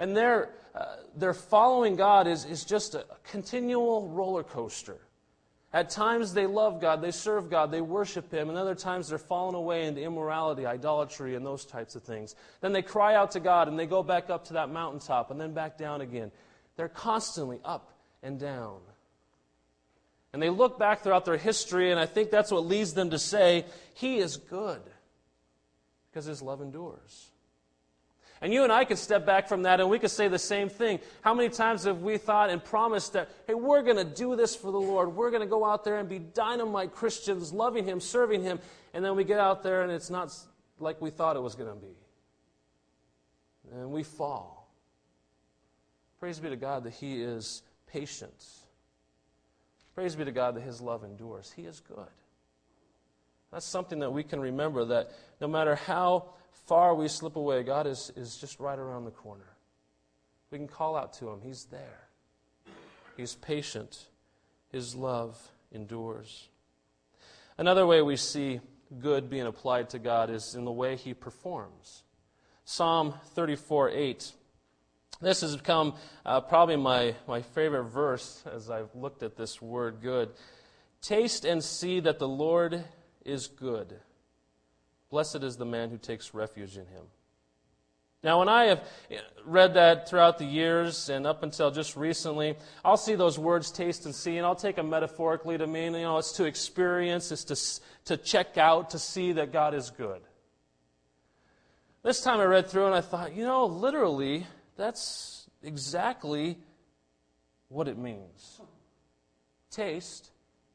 And 0.00 0.16
their, 0.16 0.50
uh, 0.74 0.96
their 1.16 1.34
following 1.34 1.94
God 1.94 2.26
is, 2.26 2.44
is 2.44 2.64
just 2.64 2.94
a 2.94 3.04
continual 3.22 4.08
roller 4.08 4.42
coaster. 4.42 4.98
At 5.72 5.90
times 5.90 6.34
they 6.34 6.46
love 6.46 6.80
God, 6.80 7.00
they 7.00 7.12
serve 7.12 7.48
God, 7.48 7.70
they 7.70 7.80
worship 7.80 8.32
Him, 8.32 8.48
and 8.48 8.58
other 8.58 8.74
times 8.74 9.08
they're 9.08 9.18
fallen 9.18 9.54
away 9.54 9.86
into 9.86 10.02
immorality, 10.02 10.66
idolatry, 10.66 11.36
and 11.36 11.46
those 11.46 11.64
types 11.64 11.94
of 11.94 12.02
things. 12.02 12.34
Then 12.60 12.72
they 12.72 12.82
cry 12.82 13.14
out 13.14 13.30
to 13.32 13.40
God 13.40 13.68
and 13.68 13.78
they 13.78 13.86
go 13.86 14.02
back 14.02 14.30
up 14.30 14.46
to 14.46 14.54
that 14.54 14.70
mountaintop 14.70 15.30
and 15.30 15.40
then 15.40 15.52
back 15.52 15.78
down 15.78 16.00
again. 16.00 16.32
They're 16.76 16.88
constantly 16.88 17.60
up 17.64 17.92
and 18.22 18.38
down. 18.40 18.78
And 20.32 20.42
they 20.42 20.50
look 20.50 20.78
back 20.78 21.02
throughout 21.02 21.24
their 21.24 21.36
history, 21.36 21.90
and 21.90 22.00
I 22.00 22.06
think 22.06 22.30
that's 22.30 22.50
what 22.50 22.64
leads 22.64 22.94
them 22.94 23.10
to 23.10 23.18
say, 23.18 23.64
He 23.94 24.18
is 24.18 24.36
good, 24.36 24.80
because 26.10 26.24
His 26.24 26.42
love 26.42 26.60
endures. 26.60 27.30
And 28.42 28.54
you 28.54 28.64
and 28.64 28.72
I 28.72 28.84
could 28.84 28.96
step 28.96 29.26
back 29.26 29.48
from 29.48 29.64
that 29.64 29.80
and 29.80 29.90
we 29.90 29.98
could 29.98 30.10
say 30.10 30.28
the 30.28 30.38
same 30.38 30.70
thing. 30.70 31.00
How 31.20 31.34
many 31.34 31.50
times 31.50 31.84
have 31.84 32.00
we 32.00 32.16
thought 32.16 32.48
and 32.48 32.64
promised 32.64 33.12
that, 33.12 33.28
hey, 33.46 33.54
we're 33.54 33.82
going 33.82 33.98
to 33.98 34.04
do 34.04 34.34
this 34.34 34.56
for 34.56 34.72
the 34.72 34.80
Lord. 34.80 35.14
We're 35.14 35.30
going 35.30 35.42
to 35.42 35.48
go 35.48 35.64
out 35.64 35.84
there 35.84 35.98
and 35.98 36.08
be 36.08 36.18
dynamite 36.18 36.94
Christians, 36.94 37.52
loving 37.52 37.84
Him, 37.84 38.00
serving 38.00 38.42
Him. 38.42 38.58
And 38.94 39.04
then 39.04 39.14
we 39.14 39.24
get 39.24 39.38
out 39.38 39.62
there 39.62 39.82
and 39.82 39.92
it's 39.92 40.08
not 40.08 40.34
like 40.78 41.02
we 41.02 41.10
thought 41.10 41.36
it 41.36 41.42
was 41.42 41.54
going 41.54 41.68
to 41.68 41.76
be. 41.76 41.94
And 43.72 43.90
we 43.90 44.02
fall. 44.02 44.72
Praise 46.18 46.38
be 46.38 46.48
to 46.48 46.56
God 46.56 46.84
that 46.84 46.94
He 46.94 47.22
is 47.22 47.62
patient. 47.86 48.44
Praise 49.94 50.16
be 50.16 50.24
to 50.24 50.32
God 50.32 50.56
that 50.56 50.62
His 50.62 50.80
love 50.80 51.04
endures. 51.04 51.52
He 51.54 51.62
is 51.62 51.80
good. 51.80 52.08
That's 53.52 53.66
something 53.66 53.98
that 53.98 54.12
we 54.12 54.22
can 54.22 54.40
remember 54.40 54.86
that 54.86 55.10
no 55.40 55.48
matter 55.48 55.74
how 55.74 56.30
far 56.66 56.94
we 56.94 57.08
slip 57.08 57.36
away, 57.36 57.62
God 57.62 57.86
is, 57.86 58.12
is 58.16 58.36
just 58.36 58.60
right 58.60 58.78
around 58.78 59.04
the 59.04 59.10
corner. 59.10 59.56
We 60.50 60.58
can 60.58 60.68
call 60.68 60.96
out 60.96 61.12
to 61.14 61.28
Him, 61.28 61.40
He's 61.42 61.64
there. 61.64 62.08
He's 63.16 63.34
patient, 63.34 64.06
His 64.72 64.94
love 64.94 65.38
endures. 65.72 66.48
Another 67.58 67.86
way 67.86 68.02
we 68.02 68.16
see 68.16 68.60
good 68.98 69.30
being 69.30 69.46
applied 69.46 69.90
to 69.90 69.98
God 69.98 70.30
is 70.30 70.54
in 70.54 70.64
the 70.64 70.72
way 70.72 70.96
He 70.96 71.14
performs. 71.14 72.02
Psalm 72.64 73.14
34 73.34 73.90
8. 73.90 74.32
This 75.20 75.42
has 75.42 75.56
become 75.56 75.94
uh, 76.24 76.40
probably 76.40 76.76
my, 76.76 77.14
my 77.28 77.42
favorite 77.42 77.84
verse 77.84 78.42
as 78.50 78.70
I've 78.70 78.94
looked 78.94 79.22
at 79.22 79.36
this 79.36 79.60
word 79.60 80.00
good. 80.00 80.30
Taste 81.02 81.44
and 81.44 81.62
see 81.62 82.00
that 82.00 82.18
the 82.18 82.28
Lord 82.28 82.84
is 83.24 83.46
good. 83.46 84.00
Blessed 85.10 85.42
is 85.42 85.56
the 85.56 85.66
man 85.66 85.90
who 85.90 85.98
takes 85.98 86.32
refuge 86.32 86.76
in 86.76 86.86
him. 86.86 87.04
Now, 88.22 88.38
when 88.38 88.48
I 88.50 88.64
have 88.64 88.84
read 89.46 89.74
that 89.74 90.08
throughout 90.08 90.38
the 90.38 90.44
years 90.44 91.08
and 91.08 91.26
up 91.26 91.42
until 91.42 91.70
just 91.70 91.96
recently, 91.96 92.56
I'll 92.84 92.98
see 92.98 93.14
those 93.14 93.38
words 93.38 93.70
taste 93.70 94.04
and 94.04 94.14
see, 94.14 94.36
and 94.36 94.46
I'll 94.46 94.54
take 94.54 94.76
them 94.76 94.90
metaphorically 94.90 95.56
to 95.56 95.66
mean, 95.66 95.94
you 95.94 96.02
know, 96.02 96.18
it's 96.18 96.32
to 96.32 96.44
experience, 96.44 97.32
it's 97.32 97.44
to, 97.44 98.14
to 98.16 98.22
check 98.22 98.58
out, 98.58 98.90
to 98.90 98.98
see 98.98 99.32
that 99.32 99.52
God 99.52 99.74
is 99.74 99.88
good. 99.90 100.20
This 102.02 102.22
time 102.22 102.40
I 102.40 102.44
read 102.44 102.68
through 102.68 102.86
and 102.86 102.94
I 102.94 103.00
thought, 103.00 103.34
you 103.34 103.44
know, 103.44 103.66
literally, 103.66 104.46
that's 104.76 105.48
exactly 105.62 106.58
what 107.68 107.88
it 107.88 107.96
means. 107.96 108.60
Taste 109.70 110.30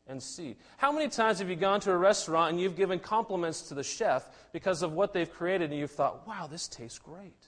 and 0.07 0.21
see. 0.21 0.55
How 0.77 0.91
many 0.91 1.09
times 1.09 1.39
have 1.39 1.49
you 1.49 1.55
gone 1.55 1.79
to 1.81 1.91
a 1.91 1.97
restaurant 1.97 2.51
and 2.51 2.61
you've 2.61 2.75
given 2.75 2.99
compliments 2.99 3.63
to 3.63 3.73
the 3.73 3.83
chef 3.83 4.29
because 4.51 4.81
of 4.81 4.93
what 4.93 5.13
they've 5.13 5.31
created 5.31 5.71
and 5.71 5.79
you've 5.79 5.91
thought, 5.91 6.27
wow, 6.27 6.47
this 6.47 6.67
tastes 6.67 6.99
great? 6.99 7.47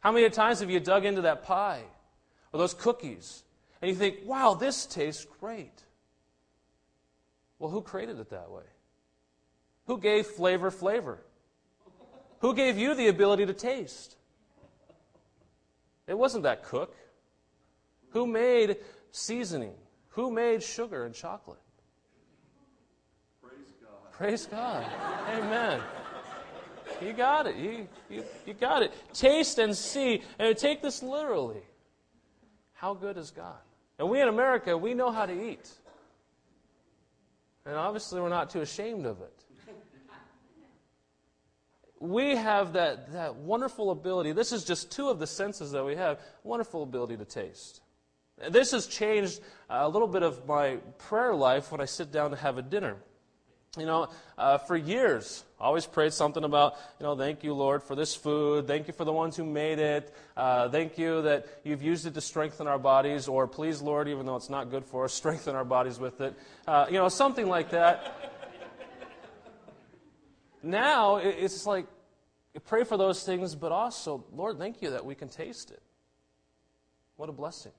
How 0.00 0.12
many 0.12 0.28
times 0.30 0.60
have 0.60 0.70
you 0.70 0.80
dug 0.80 1.04
into 1.04 1.22
that 1.22 1.42
pie 1.42 1.82
or 2.52 2.58
those 2.58 2.74
cookies 2.74 3.42
and 3.82 3.88
you 3.88 3.94
think, 3.94 4.18
wow, 4.24 4.54
this 4.54 4.86
tastes 4.86 5.26
great? 5.40 5.82
Well, 7.58 7.70
who 7.70 7.82
created 7.82 8.18
it 8.20 8.30
that 8.30 8.50
way? 8.50 8.64
Who 9.86 9.98
gave 9.98 10.26
flavor 10.26 10.70
flavor? 10.70 11.18
Who 12.38 12.54
gave 12.54 12.78
you 12.78 12.94
the 12.94 13.08
ability 13.08 13.46
to 13.46 13.52
taste? 13.52 14.16
It 16.06 16.16
wasn't 16.16 16.44
that 16.44 16.64
cook. 16.64 16.94
Who 18.10 18.26
made 18.26 18.78
seasoning? 19.10 19.74
Who 20.10 20.30
made 20.30 20.62
sugar 20.62 21.04
and 21.04 21.14
chocolate? 21.14 21.58
Praise 24.20 24.44
God. 24.44 24.84
Amen. 25.30 25.80
You 27.00 27.14
got 27.14 27.46
it. 27.46 27.56
You, 27.56 27.88
you, 28.10 28.22
you 28.44 28.52
got 28.52 28.82
it. 28.82 28.92
Taste 29.14 29.58
and 29.58 29.74
see. 29.74 30.22
And 30.38 30.54
take 30.58 30.82
this 30.82 31.02
literally. 31.02 31.62
How 32.74 32.92
good 32.92 33.16
is 33.16 33.30
God? 33.30 33.56
And 33.98 34.10
we 34.10 34.20
in 34.20 34.28
America, 34.28 34.76
we 34.76 34.92
know 34.92 35.10
how 35.10 35.24
to 35.24 35.32
eat. 35.32 35.70
And 37.64 37.76
obviously, 37.76 38.20
we're 38.20 38.28
not 38.28 38.50
too 38.50 38.60
ashamed 38.60 39.06
of 39.06 39.22
it. 39.22 39.42
We 41.98 42.36
have 42.36 42.74
that, 42.74 43.14
that 43.14 43.36
wonderful 43.36 43.90
ability. 43.90 44.32
This 44.32 44.52
is 44.52 44.64
just 44.64 44.92
two 44.92 45.08
of 45.08 45.18
the 45.18 45.26
senses 45.26 45.70
that 45.70 45.82
we 45.82 45.96
have 45.96 46.20
wonderful 46.44 46.82
ability 46.82 47.16
to 47.16 47.24
taste. 47.24 47.80
This 48.50 48.72
has 48.72 48.86
changed 48.86 49.40
a 49.70 49.88
little 49.88 50.08
bit 50.08 50.22
of 50.22 50.46
my 50.46 50.76
prayer 50.98 51.34
life 51.34 51.72
when 51.72 51.80
I 51.80 51.86
sit 51.86 52.12
down 52.12 52.32
to 52.32 52.36
have 52.36 52.58
a 52.58 52.62
dinner 52.62 52.98
you 53.78 53.86
know, 53.86 54.08
uh, 54.36 54.58
for 54.58 54.76
years, 54.76 55.44
always 55.60 55.86
prayed 55.86 56.12
something 56.12 56.42
about, 56.42 56.74
you 56.98 57.06
know, 57.06 57.14
thank 57.14 57.44
you, 57.44 57.54
Lord, 57.54 57.84
for 57.84 57.94
this 57.94 58.16
food. 58.16 58.66
Thank 58.66 58.88
you 58.88 58.92
for 58.92 59.04
the 59.04 59.12
ones 59.12 59.36
who 59.36 59.44
made 59.44 59.78
it. 59.78 60.12
Uh, 60.36 60.68
thank 60.68 60.98
you 60.98 61.22
that 61.22 61.46
you've 61.62 61.80
used 61.80 62.04
it 62.04 62.14
to 62.14 62.20
strengthen 62.20 62.66
our 62.66 62.80
bodies. 62.80 63.28
Or 63.28 63.46
please, 63.46 63.80
Lord, 63.80 64.08
even 64.08 64.26
though 64.26 64.34
it's 64.34 64.50
not 64.50 64.72
good 64.72 64.84
for 64.84 65.04
us, 65.04 65.14
strengthen 65.20 65.54
our 65.54 65.64
bodies 65.64 66.00
with 66.00 66.20
it. 66.20 66.34
Uh, 66.66 66.86
you 66.88 66.94
know, 66.94 67.08
something 67.08 67.46
like 67.46 67.70
that. 67.70 68.32
now, 70.64 71.18
it's 71.18 71.64
like, 71.64 71.86
pray 72.64 72.82
for 72.82 72.96
those 72.96 73.22
things, 73.22 73.54
but 73.54 73.70
also, 73.70 74.24
Lord, 74.34 74.58
thank 74.58 74.82
you 74.82 74.90
that 74.90 75.04
we 75.04 75.14
can 75.14 75.28
taste 75.28 75.70
it. 75.70 75.82
What 77.14 77.28
a 77.28 77.32
blessing. 77.32 77.72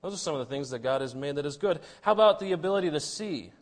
Those 0.00 0.14
are 0.14 0.16
some 0.16 0.34
of 0.34 0.40
the 0.40 0.46
things 0.46 0.70
that 0.70 0.78
God 0.78 1.02
has 1.02 1.14
made 1.14 1.36
that 1.36 1.44
is 1.44 1.58
good. 1.58 1.80
How 2.00 2.12
about 2.12 2.40
the 2.40 2.52
ability 2.52 2.90
to 2.92 3.00
see? 3.00 3.52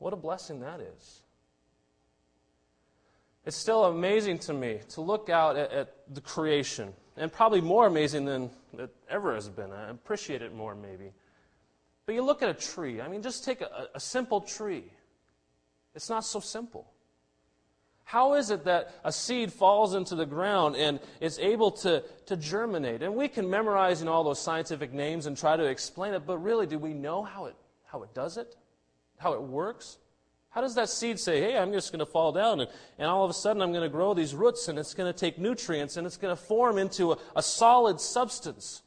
What 0.00 0.14
a 0.14 0.16
blessing 0.16 0.60
that 0.60 0.80
is. 0.80 1.20
It's 3.44 3.56
still 3.56 3.84
amazing 3.84 4.38
to 4.40 4.52
me 4.54 4.80
to 4.90 5.02
look 5.02 5.28
out 5.28 5.56
at, 5.56 5.70
at 5.72 5.94
the 6.12 6.22
creation, 6.22 6.92
and 7.16 7.30
probably 7.30 7.60
more 7.60 7.86
amazing 7.86 8.24
than 8.24 8.50
it 8.78 8.90
ever 9.08 9.34
has 9.34 9.48
been. 9.48 9.70
I 9.72 9.90
appreciate 9.90 10.42
it 10.42 10.54
more, 10.54 10.74
maybe. 10.74 11.12
But 12.06 12.14
you 12.14 12.22
look 12.22 12.42
at 12.42 12.48
a 12.48 12.54
tree. 12.54 13.00
I 13.00 13.08
mean, 13.08 13.22
just 13.22 13.44
take 13.44 13.60
a, 13.60 13.88
a 13.94 14.00
simple 14.00 14.40
tree. 14.40 14.84
It's 15.94 16.08
not 16.08 16.24
so 16.24 16.40
simple. 16.40 16.90
How 18.04 18.34
is 18.34 18.50
it 18.50 18.64
that 18.64 18.94
a 19.04 19.12
seed 19.12 19.52
falls 19.52 19.94
into 19.94 20.14
the 20.14 20.26
ground 20.26 20.76
and 20.76 20.98
is 21.20 21.38
able 21.38 21.70
to, 21.72 22.02
to 22.26 22.36
germinate? 22.36 23.02
And 23.02 23.14
we 23.14 23.28
can 23.28 23.48
memorize 23.48 24.00
you 24.00 24.06
know, 24.06 24.12
all 24.12 24.24
those 24.24 24.40
scientific 24.40 24.94
names 24.94 25.26
and 25.26 25.36
try 25.36 25.56
to 25.56 25.64
explain 25.64 26.14
it, 26.14 26.26
but 26.26 26.38
really, 26.38 26.66
do 26.66 26.78
we 26.78 26.94
know 26.94 27.22
how 27.22 27.44
it, 27.44 27.54
how 27.84 28.02
it 28.02 28.14
does 28.14 28.38
it? 28.38 28.56
How 29.20 29.34
it 29.34 29.42
works? 29.42 29.98
How 30.48 30.60
does 30.60 30.74
that 30.74 30.88
seed 30.88 31.20
say, 31.20 31.40
hey, 31.40 31.56
I'm 31.56 31.72
just 31.72 31.92
going 31.92 32.00
to 32.00 32.06
fall 32.06 32.32
down 32.32 32.60
and, 32.60 32.70
and 32.98 33.06
all 33.06 33.22
of 33.22 33.30
a 33.30 33.34
sudden 33.34 33.62
I'm 33.62 33.70
going 33.70 33.84
to 33.84 33.88
grow 33.88 34.14
these 34.14 34.34
roots 34.34 34.66
and 34.66 34.78
it's 34.78 34.94
going 34.94 35.12
to 35.12 35.16
take 35.16 35.38
nutrients 35.38 35.96
and 35.96 36.06
it's 36.06 36.16
going 36.16 36.34
to 36.34 36.42
form 36.42 36.76
into 36.78 37.12
a, 37.12 37.18
a 37.36 37.42
solid 37.42 38.00
substance 38.00 38.82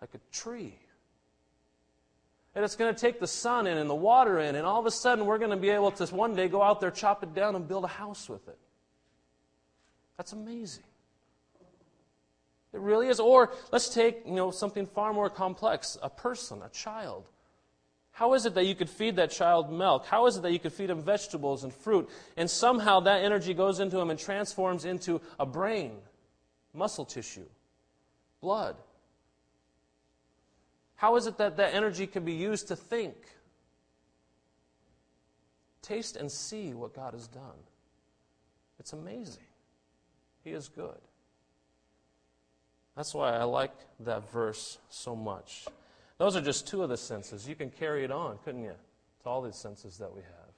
like 0.00 0.14
a 0.14 0.20
tree? 0.30 0.78
And 2.54 2.64
it's 2.64 2.76
going 2.76 2.94
to 2.94 3.00
take 3.00 3.18
the 3.18 3.26
sun 3.26 3.66
in 3.66 3.78
and 3.78 3.90
the 3.90 3.94
water 3.94 4.38
in, 4.38 4.54
and 4.54 4.64
all 4.64 4.78
of 4.78 4.86
a 4.86 4.90
sudden 4.90 5.26
we're 5.26 5.38
going 5.38 5.50
to 5.50 5.56
be 5.56 5.70
able 5.70 5.90
to 5.90 6.06
one 6.14 6.36
day 6.36 6.46
go 6.46 6.62
out 6.62 6.80
there, 6.80 6.92
chop 6.92 7.24
it 7.24 7.34
down, 7.34 7.56
and 7.56 7.66
build 7.66 7.82
a 7.82 7.88
house 7.88 8.28
with 8.28 8.46
it. 8.46 8.58
That's 10.16 10.32
amazing. 10.32 10.84
It 12.72 12.80
really 12.80 13.08
is. 13.08 13.18
Or 13.18 13.52
let's 13.72 13.88
take 13.88 14.22
you 14.24 14.34
know, 14.34 14.52
something 14.52 14.86
far 14.86 15.12
more 15.12 15.28
complex 15.28 15.98
a 16.02 16.10
person, 16.10 16.62
a 16.62 16.68
child. 16.68 17.28
How 18.14 18.34
is 18.34 18.46
it 18.46 18.54
that 18.54 18.64
you 18.64 18.76
could 18.76 18.88
feed 18.88 19.16
that 19.16 19.32
child 19.32 19.72
milk? 19.72 20.06
How 20.06 20.26
is 20.26 20.36
it 20.36 20.42
that 20.42 20.52
you 20.52 20.60
could 20.60 20.72
feed 20.72 20.88
him 20.88 21.02
vegetables 21.02 21.64
and 21.64 21.74
fruit? 21.74 22.08
And 22.36 22.48
somehow 22.48 23.00
that 23.00 23.24
energy 23.24 23.54
goes 23.54 23.80
into 23.80 23.98
him 23.98 24.08
and 24.08 24.18
transforms 24.18 24.84
into 24.84 25.20
a 25.40 25.44
brain, 25.44 25.96
muscle 26.72 27.04
tissue, 27.04 27.46
blood. 28.40 28.76
How 30.94 31.16
is 31.16 31.26
it 31.26 31.38
that 31.38 31.56
that 31.56 31.74
energy 31.74 32.06
can 32.06 32.24
be 32.24 32.34
used 32.34 32.68
to 32.68 32.76
think? 32.76 33.16
Taste 35.82 36.14
and 36.14 36.30
see 36.30 36.72
what 36.72 36.94
God 36.94 37.14
has 37.14 37.26
done. 37.26 37.58
It's 38.78 38.92
amazing. 38.92 39.42
He 40.44 40.50
is 40.50 40.68
good. 40.68 41.00
That's 42.94 43.12
why 43.12 43.32
I 43.32 43.42
like 43.42 43.72
that 44.00 44.30
verse 44.30 44.78
so 44.88 45.16
much. 45.16 45.66
Those 46.18 46.36
are 46.36 46.40
just 46.40 46.66
two 46.66 46.82
of 46.82 46.88
the 46.88 46.96
senses. 46.96 47.48
You 47.48 47.54
can 47.54 47.70
carry 47.70 48.04
it 48.04 48.10
on, 48.10 48.38
couldn't 48.44 48.62
you? 48.62 48.74
To 49.22 49.28
all 49.28 49.42
these 49.42 49.56
senses 49.56 49.98
that 49.98 50.14
we 50.14 50.22
have. 50.22 50.52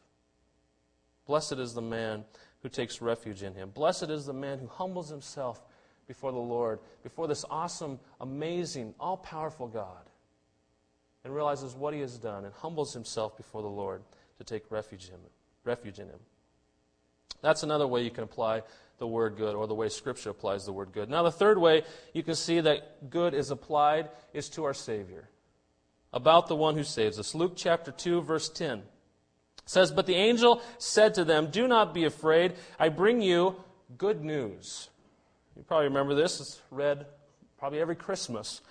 Blessed 1.27 1.55
is 1.55 1.75
the 1.75 1.83
man 1.83 2.25
who 2.63 2.69
takes 2.69 3.01
refuge 3.01 3.43
in 3.43 3.55
him. 3.55 3.71
Blessed 3.71 4.11
is 4.11 4.27
the 4.27 4.33
man 4.33 4.59
who 4.59 4.67
humbles 4.67 5.09
himself 5.09 5.61
before 6.07 6.31
the 6.31 6.39
Lord, 6.39 6.79
before 7.03 7.27
this 7.27 7.45
awesome, 7.51 7.99
amazing, 8.21 8.95
all 9.01 9.17
powerful 9.17 9.67
God, 9.67 10.11
and 11.25 11.35
realizes 11.35 11.75
what 11.75 11.95
he 11.95 12.01
has 12.01 12.19
done 12.19 12.45
and 12.45 12.55
humbles 12.55 12.93
himself 12.93 13.37
before 13.37 13.63
the 13.63 13.69
Lord 13.69 14.03
to 14.39 14.45
take 14.45 14.71
refuge 14.71 15.07
in 15.07 15.15
him. 15.15 15.31
Refuge 15.65 15.99
in 15.99 16.07
him. 16.07 16.21
That's 17.43 17.65
another 17.65 17.87
way 17.87 18.03
you 18.03 18.11
can 18.11 18.25
apply 18.25 18.63
the 18.99 19.07
word 19.07 19.37
good, 19.37 19.55
or 19.55 19.67
the 19.67 19.75
way 19.75 19.89
Scripture 19.89 20.31
applies 20.31 20.65
the 20.65 20.73
word 20.73 20.91
good. 20.93 21.11
Now, 21.11 21.23
the 21.23 21.33
third 21.33 21.59
way 21.59 21.83
you 22.15 22.23
can 22.23 22.35
see 22.35 22.61
that 22.61 23.11
good 23.11 23.35
is 23.35 23.51
applied 23.51 24.09
is 24.33 24.49
to 24.51 24.65
our 24.65 24.75
Savior 24.75 25.29
about 26.17 26.47
the 26.47 26.57
one 26.57 26.75
who 26.75 26.83
saves 26.83 27.19
us. 27.19 27.35
Luke 27.35 27.53
chapter 27.57 27.93
2, 27.93 28.23
verse 28.23 28.49
10 28.49 28.83
says, 29.67 29.93
But 29.93 30.07
the 30.07 30.15
angel 30.15 30.63
said 30.79 31.13
to 31.15 31.25
them, 31.25 31.51
Do 31.51 31.69
not 31.69 31.93
be 31.93 32.05
afraid. 32.05 32.55
I 32.79 32.89
bring 32.89 33.21
you 33.21 33.57
good 33.99 34.25
news. 34.25 34.89
You 35.55 35.63
probably 35.63 35.89
remember 35.89 36.15
this. 36.15 36.41
It's 36.41 36.63
read 36.71 37.05
probably 37.59 37.81
every 37.81 37.97
Christmas. 37.97 38.63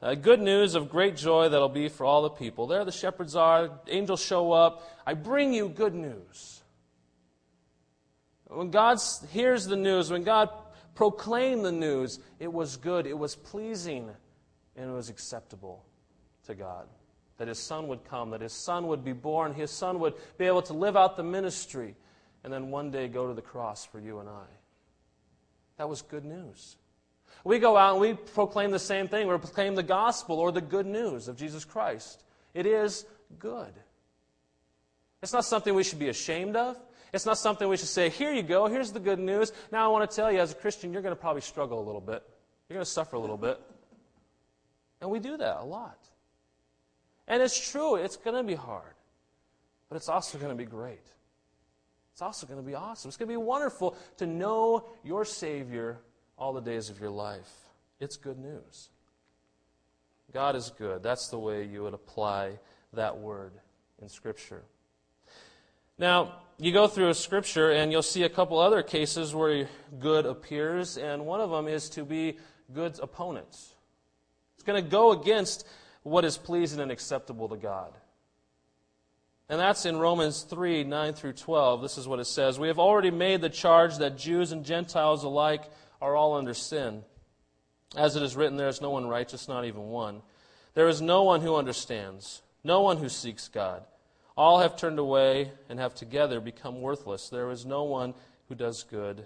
Uh, 0.00 0.14
good 0.14 0.40
news 0.40 0.74
of 0.74 0.88
great 0.88 1.14
joy 1.14 1.50
that'll 1.50 1.68
be 1.68 1.88
for 1.88 2.06
all 2.06 2.22
the 2.22 2.30
people. 2.30 2.66
There 2.66 2.82
the 2.86 2.92
shepherds 2.92 3.36
are. 3.36 3.80
Angels 3.86 4.22
show 4.22 4.52
up. 4.52 4.90
I 5.06 5.12
bring 5.12 5.52
you 5.52 5.68
good 5.68 5.94
news. 5.94 6.62
When 8.48 8.70
God 8.70 8.98
hears 9.30 9.66
the 9.66 9.76
news, 9.76 10.10
when 10.10 10.22
God 10.22 10.48
proclaimed 10.94 11.66
the 11.66 11.72
news, 11.72 12.18
it 12.38 12.50
was 12.50 12.78
good, 12.78 13.06
it 13.06 13.18
was 13.18 13.34
pleasing, 13.34 14.08
and 14.74 14.90
it 14.90 14.92
was 14.92 15.10
acceptable 15.10 15.84
to 16.44 16.54
God. 16.54 16.86
that 17.38 17.48
his 17.48 17.58
son 17.58 17.88
would 17.88 18.04
come, 18.04 18.30
that 18.30 18.40
his 18.40 18.52
son 18.52 18.86
would 18.86 19.04
be 19.04 19.12
born, 19.12 19.54
his 19.54 19.70
son 19.70 19.98
would 20.00 20.14
be 20.38 20.46
able 20.46 20.62
to 20.62 20.72
live 20.72 20.96
out 20.96 21.16
the 21.16 21.22
ministry, 21.22 21.96
and 22.44 22.52
then 22.52 22.70
one 22.70 22.90
day 22.90 23.08
go 23.08 23.26
to 23.26 23.34
the 23.34 23.42
cross 23.42 23.84
for 23.84 23.98
you 23.98 24.20
and 24.20 24.28
I. 24.28 24.44
That 25.78 25.88
was 25.88 26.02
good 26.02 26.24
news. 26.24 26.76
We 27.42 27.58
go 27.58 27.76
out 27.76 27.92
and 27.92 28.00
we 28.00 28.14
proclaim 28.14 28.70
the 28.70 28.78
same 28.78 29.08
thing. 29.08 29.26
We 29.26 29.36
proclaim 29.36 29.74
the 29.74 29.82
gospel 29.82 30.38
or 30.38 30.52
the 30.52 30.60
good 30.60 30.86
news 30.86 31.26
of 31.28 31.36
Jesus 31.36 31.64
Christ. 31.64 32.22
It 32.54 32.64
is 32.64 33.04
good. 33.38 33.72
It's 35.22 35.32
not 35.32 35.44
something 35.44 35.74
we 35.74 35.82
should 35.82 35.98
be 35.98 36.08
ashamed 36.08 36.54
of. 36.54 36.78
It's 37.12 37.26
not 37.26 37.38
something 37.38 37.68
we 37.68 37.76
should 37.76 37.88
say, 37.88 38.08
here 38.08 38.32
you 38.32 38.42
go, 38.42 38.66
here's 38.66 38.92
the 38.92 39.00
good 39.00 39.18
news. 39.18 39.52
Now 39.72 39.84
I 39.84 39.88
want 39.88 40.08
to 40.08 40.14
tell 40.14 40.32
you, 40.32 40.40
as 40.40 40.52
a 40.52 40.54
Christian, 40.54 40.92
you're 40.92 41.02
going 41.02 41.14
to 41.14 41.20
probably 41.20 41.42
struggle 41.42 41.80
a 41.80 41.84
little 41.84 42.00
bit. 42.00 42.22
You're 42.68 42.76
going 42.76 42.84
to 42.84 42.90
suffer 42.90 43.16
a 43.16 43.20
little 43.20 43.36
bit. 43.36 43.60
And 45.00 45.10
we 45.10 45.18
do 45.18 45.36
that 45.36 45.60
a 45.60 45.64
lot. 45.64 45.98
And 47.26 47.42
it's 47.42 47.70
true, 47.70 47.96
it's 47.96 48.16
going 48.16 48.36
to 48.36 48.42
be 48.42 48.54
hard. 48.54 48.94
But 49.88 49.96
it's 49.96 50.08
also 50.08 50.38
going 50.38 50.50
to 50.50 50.56
be 50.56 50.64
great. 50.64 51.06
It's 52.12 52.22
also 52.22 52.46
going 52.46 52.60
to 52.60 52.66
be 52.66 52.74
awesome. 52.74 53.08
It's 53.08 53.16
going 53.16 53.28
to 53.28 53.32
be 53.32 53.36
wonderful 53.36 53.96
to 54.18 54.26
know 54.26 54.86
your 55.02 55.24
Savior 55.24 55.98
all 56.38 56.52
the 56.52 56.60
days 56.60 56.90
of 56.90 57.00
your 57.00 57.10
life. 57.10 57.50
It's 57.98 58.16
good 58.16 58.38
news. 58.38 58.90
God 60.32 60.56
is 60.56 60.70
good. 60.76 61.02
That's 61.02 61.28
the 61.28 61.38
way 61.38 61.64
you 61.64 61.82
would 61.82 61.94
apply 61.94 62.58
that 62.92 63.18
word 63.18 63.52
in 64.00 64.08
Scripture. 64.08 64.62
Now, 65.98 66.40
you 66.58 66.72
go 66.72 66.86
through 66.88 67.08
a 67.08 67.14
Scripture 67.14 67.70
and 67.70 67.90
you'll 67.92 68.02
see 68.02 68.24
a 68.24 68.28
couple 68.28 68.58
other 68.58 68.82
cases 68.82 69.34
where 69.34 69.68
good 69.98 70.26
appears, 70.26 70.98
and 70.98 71.24
one 71.24 71.40
of 71.40 71.50
them 71.50 71.68
is 71.68 71.88
to 71.90 72.04
be 72.04 72.38
good's 72.72 72.98
opponents. 72.98 73.74
It's 74.54 74.64
going 74.64 74.82
to 74.82 74.88
go 74.88 75.12
against 75.12 75.66
what 76.04 76.24
is 76.24 76.38
pleasing 76.38 76.80
and 76.80 76.92
acceptable 76.92 77.48
to 77.48 77.56
God. 77.56 77.92
And 79.48 79.60
that's 79.60 79.84
in 79.84 79.96
Romans 79.96 80.42
3 80.42 80.84
9 80.84 81.12
through 81.14 81.32
12. 81.32 81.82
This 81.82 81.98
is 81.98 82.06
what 82.06 82.20
it 82.20 82.26
says 82.26 82.58
We 82.58 82.68
have 82.68 82.78
already 82.78 83.10
made 83.10 83.40
the 83.40 83.50
charge 83.50 83.98
that 83.98 84.16
Jews 84.16 84.52
and 84.52 84.64
Gentiles 84.64 85.24
alike 85.24 85.64
are 86.00 86.14
all 86.14 86.34
under 86.34 86.54
sin. 86.54 87.02
As 87.96 88.16
it 88.16 88.22
is 88.22 88.36
written, 88.36 88.56
there 88.56 88.68
is 88.68 88.80
no 88.80 88.90
one 88.90 89.06
righteous, 89.06 89.48
not 89.48 89.64
even 89.64 89.88
one. 89.88 90.22
There 90.74 90.88
is 90.88 91.00
no 91.00 91.22
one 91.22 91.40
who 91.40 91.54
understands, 91.54 92.42
no 92.64 92.80
one 92.80 92.96
who 92.96 93.08
seeks 93.08 93.48
God. 93.48 93.84
All 94.36 94.58
have 94.58 94.76
turned 94.76 94.98
away 94.98 95.52
and 95.68 95.78
have 95.78 95.94
together 95.94 96.40
become 96.40 96.80
worthless. 96.80 97.28
There 97.28 97.50
is 97.52 97.64
no 97.64 97.84
one 97.84 98.14
who 98.48 98.56
does 98.56 98.82
good, 98.82 99.24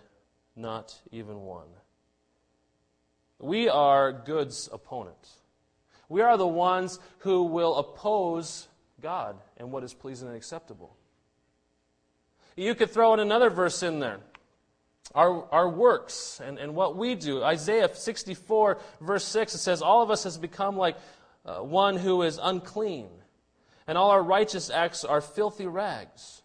not 0.54 0.94
even 1.10 1.40
one. 1.40 1.68
We 3.38 3.68
are 3.68 4.12
good's 4.12 4.68
opponents. 4.70 5.38
We 6.08 6.22
are 6.22 6.36
the 6.36 6.46
ones 6.46 6.98
who 7.18 7.44
will 7.44 7.76
oppose 7.76 8.68
God 9.00 9.36
and 9.56 9.70
what 9.70 9.84
is 9.84 9.94
pleasing 9.94 10.28
and 10.28 10.36
acceptable. 10.36 10.96
You 12.56 12.74
could 12.74 12.90
throw 12.90 13.14
in 13.14 13.20
another 13.20 13.50
verse 13.50 13.82
in 13.82 14.00
there 14.00 14.20
our, 15.14 15.44
our 15.52 15.68
works 15.68 16.40
and, 16.44 16.58
and 16.58 16.74
what 16.74 16.96
we 16.96 17.14
do. 17.14 17.42
Isaiah 17.42 17.92
64, 17.92 18.78
verse 19.00 19.24
6, 19.24 19.54
it 19.54 19.58
says, 19.58 19.82
All 19.82 20.02
of 20.02 20.10
us 20.10 20.24
has 20.24 20.38
become 20.38 20.76
like 20.76 20.96
uh, 21.44 21.58
one 21.58 21.96
who 21.96 22.22
is 22.22 22.38
unclean, 22.42 23.08
and 23.86 23.96
all 23.96 24.10
our 24.10 24.22
righteous 24.22 24.70
acts 24.70 25.04
are 25.04 25.20
filthy 25.20 25.66
rags. 25.66 26.42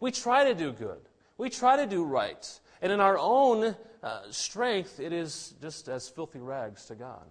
We 0.00 0.10
try 0.10 0.44
to 0.44 0.54
do 0.54 0.72
good, 0.72 1.00
we 1.36 1.50
try 1.50 1.76
to 1.76 1.86
do 1.86 2.04
right, 2.04 2.60
and 2.80 2.92
in 2.92 3.00
our 3.00 3.18
own 3.18 3.76
uh, 4.02 4.20
strength, 4.30 5.00
it 5.00 5.12
is 5.12 5.54
just 5.60 5.88
as 5.88 6.08
filthy 6.08 6.40
rags 6.40 6.86
to 6.86 6.94
God. 6.94 7.24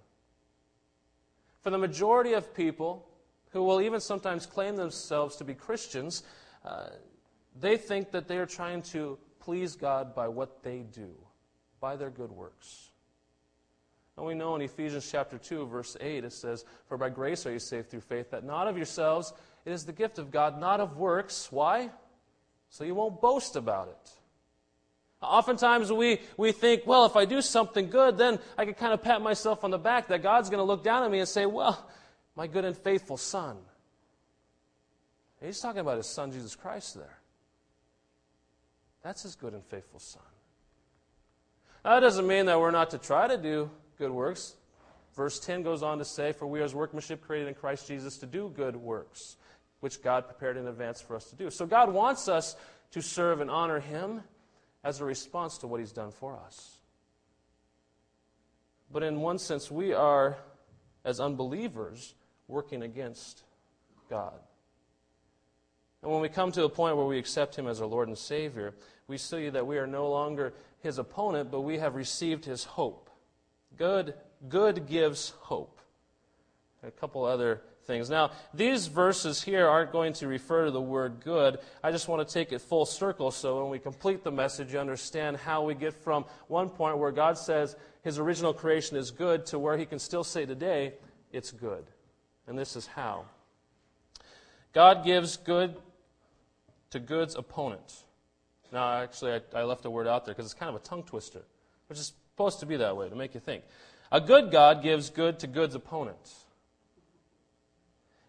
For 1.64 1.70
the 1.70 1.78
majority 1.78 2.34
of 2.34 2.54
people 2.54 3.08
who 3.52 3.64
will 3.64 3.82
even 3.82 4.02
sometimes 4.02 4.46
claim 4.46 4.76
themselves 4.76 5.38
to 5.38 5.46
be 5.46 5.54
Christians, 5.54 6.24
uh, 6.66 6.90
they 7.60 7.78
think 7.78 8.12
that 8.12 8.28
they 8.28 8.38
are 8.38 8.46
trying 8.46 8.82
to 8.84 9.18
please 9.40 9.76
God 9.76 10.14
by 10.14 10.28
what 10.28 10.62
they 10.62 10.80
do, 10.80 11.10
by 11.80 11.96
their 11.96 12.10
good 12.10 12.32
works. 12.32 12.92
And 14.18 14.26
we 14.26 14.36
know 14.36 14.56
in 14.56 14.62
Ephesians 14.62 15.10
chapter 15.10 15.38
2, 15.38 15.66
verse 15.66 15.98
8, 16.00 16.24
it 16.26 16.34
says, 16.34 16.66
For 16.88 16.98
by 16.98 17.10
grace 17.10 17.46
are 17.46 17.52
you 17.52 17.60
saved 17.60 17.90
through 17.90 18.02
faith, 18.02 18.30
that 18.32 18.44
not 18.44 18.68
of 18.68 18.78
yourselves, 18.78 19.34
it 19.66 19.72
is 19.72 19.86
the 19.86 19.94
gift 19.94 20.20
of 20.20 20.32
God, 20.32 20.60
not 20.60 20.80
of 20.80 20.98
works. 20.98 21.52
Why? 21.52 21.90
So 22.70 22.84
you 22.84 22.94
won't 22.94 23.22
boast 23.22 23.56
about 23.56 23.88
it. 23.88 24.12
Oftentimes 25.24 25.92
we, 25.92 26.20
we 26.38 26.52
think, 26.52 26.84
well, 26.86 27.06
if 27.06 27.16
I 27.16 27.26
do 27.26 27.42
something 27.42 27.90
good, 27.90 28.18
then 28.18 28.40
I 28.58 28.66
can 28.66 28.74
kind 28.74 28.94
of 28.94 29.02
pat 29.02 29.22
myself 29.22 29.64
on 29.64 29.72
the 29.72 29.78
back 29.78 30.08
that 30.08 30.22
God's 30.22 30.50
going 30.50 30.60
to 30.60 30.64
look 30.64 30.84
down 30.84 31.04
at 31.04 31.12
me 31.12 31.20
and 31.20 31.28
say, 31.28 31.46
well, 31.46 31.90
my 32.36 32.48
good 32.48 32.66
and 32.66 32.78
faithful 32.78 33.18
son. 33.18 33.58
he's 35.42 35.60
talking 35.60 35.82
about 35.82 35.98
his 35.98 36.08
son, 36.08 36.32
Jesus 36.32 36.56
Christ, 36.56 36.96
there. 36.96 37.20
That's 39.04 39.24
his 39.24 39.36
good 39.36 39.54
and 39.54 39.64
faithful 39.66 40.00
Son. 40.00 40.24
Now, 41.84 41.96
That 41.96 42.00
doesn't 42.00 42.26
mean 42.26 42.46
that 42.46 42.60
we're 42.60 42.72
not 42.72 42.90
to 42.92 42.98
try 42.98 43.28
to 43.28 43.38
do 43.38 43.70
good 43.98 44.12
works. 44.12 44.56
Verse 45.16 45.40
10 45.40 45.62
goes 45.62 45.84
on 45.84 46.00
to 46.00 46.06
say, 46.06 46.32
For 46.32 46.48
we 46.48 46.60
are 46.60 46.64
his 46.64 46.74
workmanship 46.74 47.22
created 47.22 47.50
in 47.50 47.54
Christ 47.54 47.88
Jesus 47.88 48.18
to 48.20 48.26
do 48.26 48.52
good 48.56 48.76
works, 48.76 49.36
which 49.82 50.02
God 50.02 50.26
prepared 50.26 50.58
in 50.58 50.68
advance 50.68 51.02
for 51.02 51.16
us 51.16 51.26
to 51.30 51.36
do. 51.36 51.50
So 51.50 51.66
God 51.66 51.94
wants 51.94 52.30
us 52.30 52.56
to 52.92 53.02
serve 53.02 53.42
and 53.42 53.52
honor 53.52 53.80
him 53.80 54.22
as 54.84 55.00
a 55.00 55.06
response 55.06 55.58
to 55.60 55.68
what 55.68 55.80
he's 55.80 55.92
done 55.92 56.12
for 56.12 56.38
us. 56.38 56.78
But 58.92 59.04
in 59.04 59.22
one 59.22 59.40
sense, 59.40 59.72
we 59.72 59.94
are, 59.94 60.38
as 61.04 61.20
unbelievers, 61.20 62.14
working 62.48 62.84
against 62.84 63.44
God. 64.10 64.40
And 66.02 66.12
when 66.12 66.22
we 66.22 66.30
come 66.30 66.52
to 66.52 66.66
a 66.66 66.70
point 66.70 66.98
where 66.98 67.06
we 67.06 67.18
accept 67.18 67.56
him 67.56 67.66
as 67.66 67.82
our 67.82 67.88
Lord 67.88 68.10
and 68.10 68.18
Savior, 68.18 68.76
we 69.08 69.18
see 69.18 69.50
that 69.50 69.66
we 69.66 69.78
are 69.78 69.88
no 69.88 70.10
longer 70.10 70.54
his 70.82 70.98
opponent, 70.98 71.50
but 71.50 71.62
we 71.62 71.78
have 71.78 71.96
received 71.96 72.44
his 72.44 72.66
hope. 72.66 73.10
Good, 73.78 74.14
good 74.50 74.86
gives 74.86 75.30
hope. 75.40 75.80
A 76.84 76.92
couple 76.92 77.24
other 77.24 77.62
things. 77.86 78.10
Now, 78.10 78.32
these 78.54 78.88
verses 78.88 79.42
here 79.42 79.68
aren't 79.68 79.92
going 79.92 80.14
to 80.14 80.28
refer 80.28 80.66
to 80.66 80.72
the 80.72 80.82
word 80.82 81.22
good. 81.24 81.60
I 81.84 81.92
just 81.92 82.08
want 82.08 82.28
to 82.28 82.34
take 82.34 82.52
it 82.52 82.62
full 82.62 82.86
circle 82.86 83.32
so 83.32 83.62
when 83.62 83.72
we 83.72 83.80
complete 83.80 84.24
the 84.24 84.32
message, 84.32 84.74
you 84.74 84.80
understand 84.80 85.38
how 85.38 85.64
we 85.64 85.76
get 85.76 85.94
from 85.94 86.26
one 86.48 86.70
point 86.70 86.98
where 86.98 87.12
God 87.12 87.38
says 87.38 87.76
his 88.04 88.20
original 88.20 88.54
creation 88.54 88.98
is 88.98 89.12
good 89.12 89.46
to 89.48 89.60
where 89.60 89.78
he 89.78 89.86
can 89.86 90.00
still 90.00 90.24
say 90.24 90.46
today, 90.46 90.94
it's 91.32 91.52
good. 91.52 91.86
And 92.48 92.58
this 92.58 92.76
is 92.76 92.88
how. 92.88 93.26
God 94.74 95.06
gives 95.06 95.38
good 95.38 95.76
to 96.90 97.00
good's 97.00 97.36
opponent. 97.36 98.04
Now, 98.72 99.02
actually, 99.02 99.34
I, 99.34 99.60
I 99.60 99.64
left 99.64 99.86
a 99.86 99.90
word 99.90 100.08
out 100.08 100.26
there 100.26 100.34
because 100.34 100.46
it's 100.46 100.60
kind 100.60 100.70
of 100.70 100.76
a 100.76 100.84
tongue 100.84 101.04
twister, 101.04 101.44
which 101.88 102.00
is 102.00 102.14
supposed 102.32 102.60
to 102.62 102.66
be 102.66 102.78
that 102.78 102.98
way 102.98 103.08
to 103.08 103.16
make 103.16 103.34
you 103.34 103.40
think. 103.40 103.64
A 104.12 104.20
good 104.20 104.52
God 104.52 104.84
gives 104.84 105.10
good 105.10 105.40
to 105.40 105.48
good's 105.48 105.76
opponent. 105.76 106.18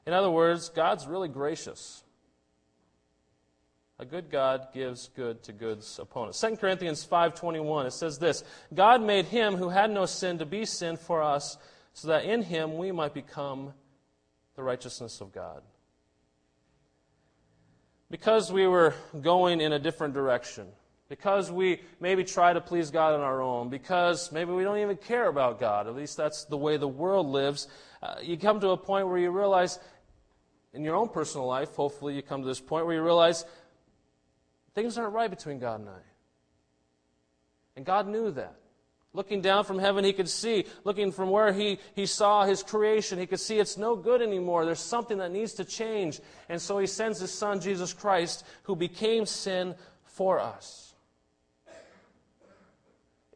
In 0.06 0.12
other 0.12 0.30
words, 0.30 0.68
God's 0.68 1.06
really 1.06 1.28
gracious. 1.28 2.02
A 3.98 4.04
good 4.04 4.30
God 4.30 4.68
gives 4.74 5.08
good 5.08 5.42
to 5.44 5.52
good's 5.52 5.98
opponent. 5.98 6.34
2 6.34 6.56
Corinthians 6.56 7.06
5:21 7.06 7.86
it 7.86 7.92
says 7.92 8.18
this, 8.18 8.42
God 8.74 9.02
made 9.02 9.26
him 9.26 9.56
who 9.56 9.68
had 9.68 9.90
no 9.90 10.04
sin 10.04 10.38
to 10.38 10.46
be 10.46 10.64
sin 10.64 10.96
for 10.96 11.22
us 11.22 11.56
so 11.92 12.08
that 12.08 12.24
in 12.24 12.42
him 12.42 12.76
we 12.76 12.90
might 12.90 13.14
become 13.14 13.72
the 14.56 14.62
righteousness 14.62 15.20
of 15.20 15.32
God 15.32 15.62
because 18.14 18.52
we 18.52 18.66
were 18.68 18.94
going 19.22 19.60
in 19.60 19.72
a 19.72 19.78
different 19.80 20.14
direction, 20.14 20.68
because 21.08 21.50
we 21.50 21.80
maybe 21.98 22.22
try 22.22 22.52
to 22.52 22.60
please 22.60 22.92
God 22.92 23.12
on 23.12 23.20
our 23.20 23.42
own, 23.42 23.70
because 23.70 24.30
maybe 24.30 24.52
we 24.52 24.62
don't 24.62 24.78
even 24.78 24.96
care 24.96 25.26
about 25.26 25.58
God, 25.58 25.88
at 25.88 25.96
least 25.96 26.16
that's 26.16 26.44
the 26.44 26.56
way 26.56 26.76
the 26.76 26.86
world 26.86 27.26
lives, 27.26 27.66
uh, 28.04 28.14
you 28.22 28.36
come 28.36 28.60
to 28.60 28.68
a 28.68 28.76
point 28.76 29.08
where 29.08 29.18
you 29.18 29.32
realize, 29.32 29.80
in 30.74 30.84
your 30.84 30.96
own 30.96 31.08
personal 31.08 31.46
life, 31.46 31.74
hopefully 31.74 32.14
you 32.14 32.22
come 32.22 32.42
to 32.42 32.48
this 32.48 32.60
point 32.60 32.86
where 32.86 32.94
you 32.94 33.02
realize 33.02 33.44
things 34.74 34.98
aren't 34.98 35.14
right 35.14 35.30
between 35.30 35.58
God 35.58 35.80
and 35.80 35.88
I. 35.88 36.02
And 37.76 37.84
God 37.86 38.08
knew 38.08 38.30
that. 38.32 38.56
Looking 39.12 39.40
down 39.40 39.62
from 39.64 39.78
heaven, 39.78 40.04
he 40.04 40.12
could 40.12 40.28
see. 40.28 40.64
Looking 40.82 41.12
from 41.12 41.30
where 41.30 41.52
he, 41.52 41.78
he 41.94 42.04
saw 42.04 42.44
his 42.44 42.64
creation, 42.64 43.18
he 43.18 43.26
could 43.26 43.38
see 43.38 43.60
it's 43.60 43.78
no 43.78 43.94
good 43.94 44.20
anymore. 44.20 44.66
There's 44.66 44.80
something 44.80 45.18
that 45.18 45.30
needs 45.30 45.54
to 45.54 45.64
change. 45.64 46.20
And 46.48 46.60
so 46.60 46.78
he 46.78 46.88
sends 46.88 47.20
his 47.20 47.30
son, 47.30 47.60
Jesus 47.60 47.92
Christ, 47.92 48.44
who 48.64 48.74
became 48.74 49.24
sin 49.24 49.76
for 50.02 50.40
us. 50.40 50.94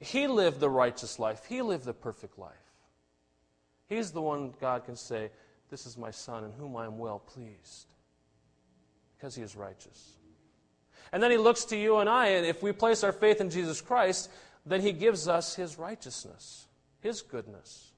He 0.00 0.26
lived 0.26 0.58
the 0.60 0.70
righteous 0.70 1.18
life, 1.18 1.44
he 1.48 1.62
lived 1.62 1.84
the 1.84 1.94
perfect 1.94 2.38
life. 2.38 2.52
He's 3.88 4.10
the 4.10 4.20
one 4.20 4.52
God 4.60 4.84
can 4.84 4.96
say, 4.96 5.30
This 5.70 5.86
is 5.86 5.98
my 5.98 6.10
son 6.10 6.44
in 6.44 6.52
whom 6.52 6.76
I 6.76 6.86
am 6.86 6.98
well 6.98 7.18
pleased, 7.18 7.94
because 9.16 9.34
he 9.34 9.42
is 9.42 9.56
righteous. 9.56 10.16
And 11.12 11.22
then 11.22 11.30
he 11.30 11.36
looks 11.36 11.64
to 11.66 11.76
you 11.76 11.98
and 11.98 12.08
I, 12.08 12.28
and 12.28 12.46
if 12.46 12.62
we 12.62 12.72
place 12.72 13.04
our 13.04 13.12
faith 13.12 13.40
in 13.40 13.50
Jesus 13.50 13.80
Christ, 13.80 14.30
then 14.66 14.80
he 14.80 14.92
gives 14.92 15.28
us 15.28 15.54
his 15.54 15.78
righteousness, 15.78 16.66
his 17.00 17.22
goodness, 17.22 17.92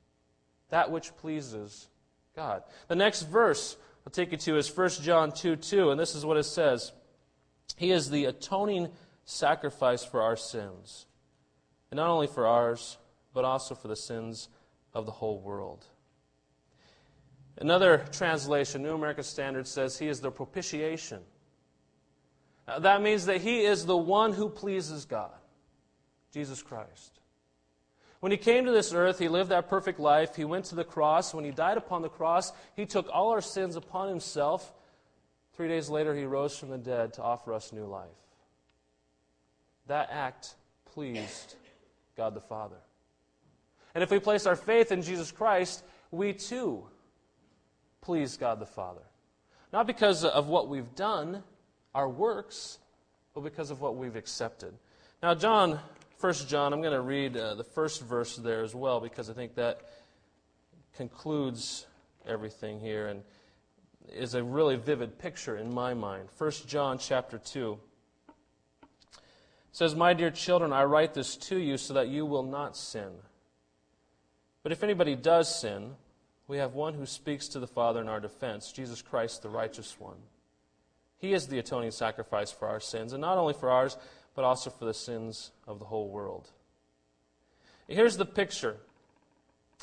that 0.70 0.90
which 0.90 1.16
pleases 1.16 1.88
God. 2.36 2.62
The 2.88 2.96
next 2.96 3.22
verse 3.22 3.76
I'll 4.06 4.12
take 4.12 4.32
you 4.32 4.38
to 4.38 4.56
is 4.56 4.74
1 4.74 4.88
John 5.02 5.32
2 5.32 5.56
2, 5.56 5.90
and 5.90 6.00
this 6.00 6.14
is 6.14 6.24
what 6.24 6.36
it 6.36 6.44
says 6.44 6.92
He 7.76 7.90
is 7.90 8.10
the 8.10 8.26
atoning 8.26 8.88
sacrifice 9.24 10.04
for 10.04 10.22
our 10.22 10.36
sins, 10.36 11.06
and 11.90 11.96
not 11.98 12.08
only 12.08 12.26
for 12.26 12.46
ours, 12.46 12.98
but 13.34 13.44
also 13.44 13.74
for 13.74 13.88
the 13.88 13.96
sins 13.96 14.48
of 14.94 15.06
the 15.06 15.12
whole 15.12 15.40
world. 15.40 15.86
Another 17.58 18.04
translation, 18.12 18.82
New 18.82 18.94
American 18.94 19.24
Standard, 19.24 19.66
says 19.66 19.98
He 19.98 20.08
is 20.08 20.20
the 20.20 20.30
propitiation. 20.30 21.20
Now, 22.66 22.78
that 22.78 23.02
means 23.02 23.26
that 23.26 23.40
He 23.40 23.64
is 23.64 23.86
the 23.86 23.96
one 23.96 24.32
who 24.32 24.48
pleases 24.48 25.04
God, 25.04 25.32
Jesus 26.32 26.62
Christ. 26.62 27.20
When 28.20 28.32
he 28.32 28.38
came 28.38 28.66
to 28.66 28.70
this 28.70 28.92
earth, 28.92 29.18
he 29.18 29.28
lived 29.28 29.50
that 29.50 29.68
perfect 29.68 29.98
life. 29.98 30.36
He 30.36 30.44
went 30.44 30.66
to 30.66 30.74
the 30.74 30.84
cross. 30.84 31.32
When 31.32 31.44
he 31.44 31.50
died 31.50 31.78
upon 31.78 32.02
the 32.02 32.10
cross, 32.10 32.52
he 32.76 32.84
took 32.84 33.08
all 33.10 33.30
our 33.30 33.40
sins 33.40 33.76
upon 33.76 34.08
himself. 34.08 34.72
Three 35.54 35.68
days 35.68 35.88
later, 35.88 36.14
he 36.14 36.24
rose 36.24 36.56
from 36.56 36.68
the 36.68 36.78
dead 36.78 37.14
to 37.14 37.22
offer 37.22 37.54
us 37.54 37.72
new 37.72 37.86
life. 37.86 38.08
That 39.86 40.10
act 40.12 40.54
pleased 40.84 41.56
God 42.14 42.34
the 42.34 42.40
Father. 42.40 42.76
And 43.94 44.04
if 44.04 44.10
we 44.10 44.18
place 44.18 44.46
our 44.46 44.54
faith 44.54 44.92
in 44.92 45.02
Jesus 45.02 45.32
Christ, 45.32 45.82
we 46.10 46.34
too 46.34 46.84
please 48.00 48.36
God 48.36 48.60
the 48.60 48.66
Father. 48.66 49.02
Not 49.72 49.86
because 49.86 50.24
of 50.24 50.48
what 50.48 50.68
we've 50.68 50.94
done, 50.94 51.42
our 51.94 52.08
works, 52.08 52.78
but 53.34 53.42
because 53.42 53.70
of 53.70 53.80
what 53.80 53.96
we've 53.96 54.16
accepted. 54.16 54.74
Now, 55.22 55.34
John 55.34 55.78
First 56.20 56.50
John, 56.50 56.74
I'm 56.74 56.82
going 56.82 56.92
to 56.92 57.00
read 57.00 57.34
uh, 57.34 57.54
the 57.54 57.64
first 57.64 58.02
verse 58.02 58.36
there 58.36 58.62
as 58.62 58.74
well 58.74 59.00
because 59.00 59.30
I 59.30 59.32
think 59.32 59.54
that 59.54 59.80
concludes 60.94 61.86
everything 62.28 62.78
here 62.78 63.06
and 63.06 63.22
is 64.12 64.34
a 64.34 64.44
really 64.44 64.76
vivid 64.76 65.18
picture 65.18 65.56
in 65.56 65.72
my 65.72 65.94
mind. 65.94 66.28
First 66.30 66.68
John 66.68 66.98
chapter 66.98 67.38
2 67.38 67.78
says, 69.72 69.94
My 69.94 70.12
dear 70.12 70.30
children, 70.30 70.74
I 70.74 70.84
write 70.84 71.14
this 71.14 71.36
to 71.36 71.56
you 71.56 71.78
so 71.78 71.94
that 71.94 72.08
you 72.08 72.26
will 72.26 72.42
not 72.42 72.76
sin. 72.76 73.12
But 74.62 74.72
if 74.72 74.82
anybody 74.82 75.16
does 75.16 75.58
sin, 75.58 75.92
we 76.50 76.58
have 76.58 76.74
one 76.74 76.94
who 76.94 77.06
speaks 77.06 77.46
to 77.46 77.60
the 77.60 77.66
Father 77.68 78.00
in 78.00 78.08
our 78.08 78.18
defense, 78.18 78.72
Jesus 78.72 79.00
Christ, 79.00 79.42
the 79.42 79.48
righteous 79.48 79.94
one. 80.00 80.16
He 81.16 81.32
is 81.32 81.46
the 81.46 81.60
atoning 81.60 81.92
sacrifice 81.92 82.50
for 82.50 82.66
our 82.66 82.80
sins, 82.80 83.12
and 83.12 83.20
not 83.20 83.38
only 83.38 83.54
for 83.54 83.70
ours, 83.70 83.96
but 84.34 84.44
also 84.44 84.68
for 84.68 84.84
the 84.84 84.92
sins 84.92 85.52
of 85.68 85.78
the 85.78 85.84
whole 85.84 86.08
world. 86.08 86.50
Here's 87.86 88.16
the 88.16 88.26
picture 88.26 88.78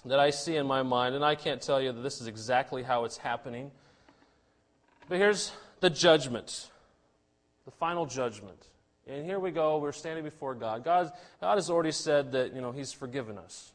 that 0.04 0.20
I 0.20 0.30
see 0.30 0.58
in 0.58 0.68
my 0.68 0.84
mind, 0.84 1.16
and 1.16 1.24
I 1.24 1.36
can't 1.36 1.62
tell 1.62 1.82
you 1.82 1.94
that 1.94 2.02
this 2.02 2.20
is 2.20 2.28
exactly 2.28 2.84
how 2.84 3.06
it's 3.06 3.18
happening. 3.18 3.72
But 5.08 5.20
here's 5.20 5.54
the 5.80 5.90
judgment, 5.90 6.70
the 7.64 7.72
final 7.72 8.06
judgment. 8.06 8.68
And 9.08 9.26
here 9.26 9.40
we 9.40 9.52
go, 9.52 9.78
we're 9.78 9.94
standing 9.94 10.26
before 10.26 10.54
God. 10.54 10.84
God, 10.84 11.14
God 11.40 11.56
has 11.56 11.70
already 11.70 11.94
said 11.94 12.34
that, 12.34 12.54
you 12.54 12.60
know, 12.60 12.74
He's 12.74 12.92
forgiven 12.92 13.38
us. 13.38 13.72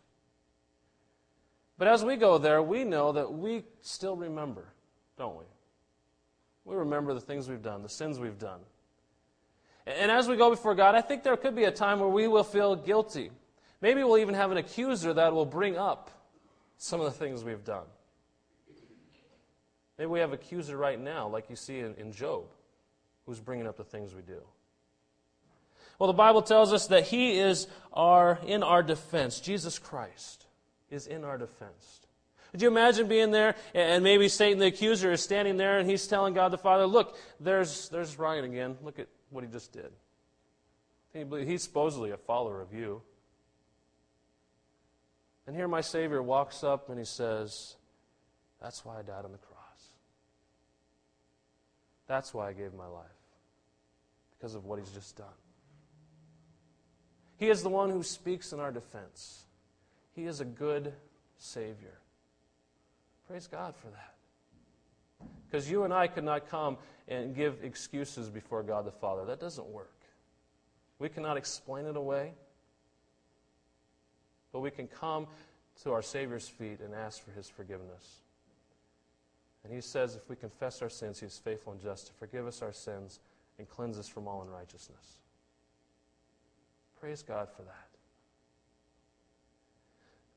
But 1.83 1.89
as 1.89 2.05
we 2.05 2.15
go 2.15 2.39
there, 2.39 2.63
we 2.63 2.85
know 2.85 3.11
that 3.11 3.33
we 3.33 3.65
still 3.81 4.15
remember, 4.15 4.69
don't 5.19 5.37
we? 5.37 5.45
We 6.65 6.77
remember 6.77 7.13
the 7.13 7.21
things 7.21 7.49
we've 7.49 7.61
done, 7.61 7.83
the 7.83 7.89
sins 7.89 8.21
we've 8.21 8.39
done. 8.39 8.61
And 9.85 10.09
as 10.09 10.29
we 10.29 10.37
go 10.37 10.49
before 10.49 10.77
God, 10.77 10.95
I 10.95 11.01
think 11.01 11.25
there 11.25 11.37
could 11.37 11.57
be 11.57 11.65
a 11.65 11.73
time 11.73 11.99
where 11.99 12.09
we 12.09 12.29
will 12.29 12.45
feel 12.45 12.77
guilty. 12.77 13.33
Maybe 13.81 14.05
we'll 14.05 14.19
even 14.19 14.37
have 14.37 14.53
an 14.53 14.59
accuser 14.59 15.13
that 15.13 15.33
will 15.33 15.45
bring 15.45 15.77
up 15.77 16.13
some 16.79 17.01
of 17.01 17.07
the 17.07 17.19
things 17.19 17.43
we've 17.43 17.65
done. 17.65 17.87
Maybe 19.99 20.07
we 20.09 20.21
have 20.21 20.31
an 20.31 20.35
accuser 20.37 20.77
right 20.77 21.01
now, 21.01 21.27
like 21.27 21.51
you 21.51 21.57
see 21.57 21.81
in, 21.81 21.97
in 21.97 22.13
Job, 22.13 22.45
who's 23.27 23.41
bringing 23.41 23.67
up 23.67 23.77
the 23.77 23.83
things 23.83 24.15
we 24.15 24.23
do. 24.23 24.41
Well, 25.99 26.07
the 26.07 26.13
Bible 26.13 26.43
tells 26.43 26.73
us 26.73 26.87
that 26.87 27.09
He 27.09 27.41
is 27.41 27.67
our, 27.93 28.39
in 28.47 28.63
our 28.63 28.85
defense. 28.85 29.41
Jesus 29.41 29.81
Christ 29.81 30.47
is 30.93 31.07
in 31.07 31.25
our 31.25 31.39
defense. 31.39 32.01
Would 32.53 32.61
you 32.61 32.69
imagine 32.69 33.09
being 33.09 33.31
there 33.31 33.57
and 33.75 34.05
maybe 34.05 34.29
Satan 34.29 34.59
the 34.59 34.67
accuser 34.67 35.11
is 35.11 35.23
standing 35.23 35.57
there 35.57 35.79
and 35.79 35.89
he's 35.89 36.07
telling 36.07 36.35
God 36.35 36.51
the 36.51 36.59
Father, 36.59 36.87
Look, 36.87 37.17
there's, 37.41 37.89
there's 37.89 38.19
Ryan 38.19 38.45
again. 38.45 38.77
Look 38.83 38.99
at 38.99 39.09
what 39.31 39.43
he 39.43 39.51
just 39.51 39.73
did. 39.73 39.91
He's 41.47 41.63
supposedly 41.63 42.11
a 42.11 42.17
follower 42.17 42.61
of 42.61 42.73
you. 42.73 43.03
And 45.47 45.57
here 45.57 45.67
my 45.67 45.81
Savior 45.81 46.23
walks 46.23 46.63
up 46.63 46.89
and 46.91 46.99
he 46.99 47.05
says, 47.05 47.77
That's 48.61 48.85
why 48.85 48.99
I 48.99 49.03
died 49.03 49.25
on 49.25 49.33
the 49.33 49.39
cross. 49.39 49.59
That's 52.07 52.33
why 52.35 52.49
I 52.49 52.53
gave 52.53 52.75
my 52.75 52.87
life. 52.87 53.07
Because 54.39 54.55
of 54.55 54.67
what 54.67 54.79
he's 54.79 54.91
just 54.91 55.17
done. 55.17 55.27
He 57.39 57.49
is 57.49 57.63
the 57.63 57.69
one 57.69 57.91
who 57.91 58.03
speaks 58.03 58.53
in 58.53 58.61
our 58.61 58.71
defense. 58.71 59.47
He 60.15 60.27
is 60.27 60.41
a 60.41 60.45
good 60.45 60.93
Savior. 61.39 61.99
Praise 63.27 63.47
God 63.47 63.75
for 63.77 63.89
that. 63.89 64.15
Because 65.47 65.71
you 65.71 65.85
and 65.85 65.93
I 65.93 66.07
could 66.07 66.25
not 66.25 66.49
come 66.49 66.77
and 67.09 67.35
give 67.35 67.63
excuses 67.63 68.29
before 68.29 68.63
God 68.63 68.85
the 68.85 68.93
Father. 68.93 69.25
That 69.25 69.41
doesn't 69.41 69.67
work. 69.67 69.93
We 70.99 71.09
cannot 71.09 71.37
explain 71.37 71.87
it 71.87 71.97
away, 71.97 72.33
but 74.53 74.61
we 74.61 74.71
can 74.71 74.87
come 74.87 75.27
to 75.83 75.93
our 75.93 76.03
Savior's 76.03 76.49
feet 76.49 76.81
and 76.81 76.95
ask 76.95 77.25
for 77.25 77.33
His 77.33 77.49
forgiveness. 77.49 78.21
And 79.65 79.73
He 79.73 79.81
says 79.81 80.15
if 80.15 80.29
we 80.29 80.37
confess 80.37 80.83
our 80.83 80.91
sins, 80.91 81.21
He 81.21 81.27
is 81.27 81.39
faithful 81.39 81.73
and 81.73 81.83
just 81.83 82.09
to 82.09 82.13
forgive 82.13 82.47
us 82.47 82.63
our 82.63 82.73
sins 82.73 83.21
and 83.59 83.69
cleanse 83.69 83.99
us 83.99 84.09
from 84.09 84.29
all 84.29 84.43
unrighteousness. 84.43 85.19
Praise 87.01 87.23
God 87.23 87.49
for 87.57 87.63
that. 87.63 87.92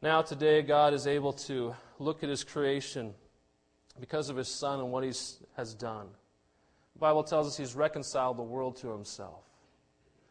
Now, 0.05 0.21
today, 0.21 0.61
God 0.61 0.93
is 0.93 1.07
able 1.07 1.33
to 1.33 1.73
look 1.97 2.21
at 2.21 2.29
His 2.29 2.43
creation 2.43 3.15
because 3.99 4.29
of 4.29 4.37
his 4.37 4.47
Son 4.47 4.79
and 4.79 4.91
what 4.91 5.03
he 5.03 5.11
has 5.57 5.73
done. 5.73 6.05
The 6.93 6.99
Bible 6.99 7.23
tells 7.23 7.47
us 7.47 7.57
he's 7.57 7.73
reconciled 7.73 8.37
the 8.37 8.43
world 8.43 8.77
to 8.81 8.91
himself, 8.91 9.41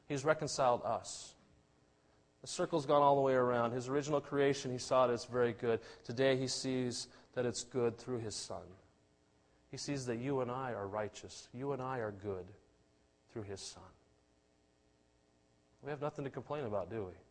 he's 0.07 0.25
reconciled 0.25 0.83
us. 0.85 1.35
The 2.43 2.47
circle's 2.47 2.87
gone 2.87 3.03
all 3.03 3.17
the 3.17 3.23
way 3.23 3.33
around. 3.33 3.73
His 3.73 3.89
original 3.89 4.21
creation, 4.21 4.71
he 4.71 4.79
saw 4.79 5.09
it 5.09 5.13
as 5.13 5.25
very 5.25 5.53
good. 5.53 5.81
Today, 6.05 6.37
he 6.37 6.47
sees 6.47 7.09
that 7.35 7.45
it's 7.45 7.65
good 7.65 7.99
through 7.99 8.21
his 8.21 8.37
Son. 8.37 8.63
He 9.73 9.77
sees 9.77 10.07
that 10.07 10.19
you 10.19 10.41
and 10.41 10.53
I 10.53 10.73
are 10.73 10.87
righteous. 10.87 11.49
You 11.53 11.73
and 11.73 11.83
I 11.83 11.99
are 11.99 12.13
good 12.13 12.47
through 13.33 13.43
his 13.43 13.61
Son. 13.61 13.83
We 15.83 15.91
have 15.91 16.01
nothing 16.01 16.25
to 16.27 16.31
complain 16.31 16.65
about, 16.65 16.91
do 16.91 17.07
we? 17.07 17.24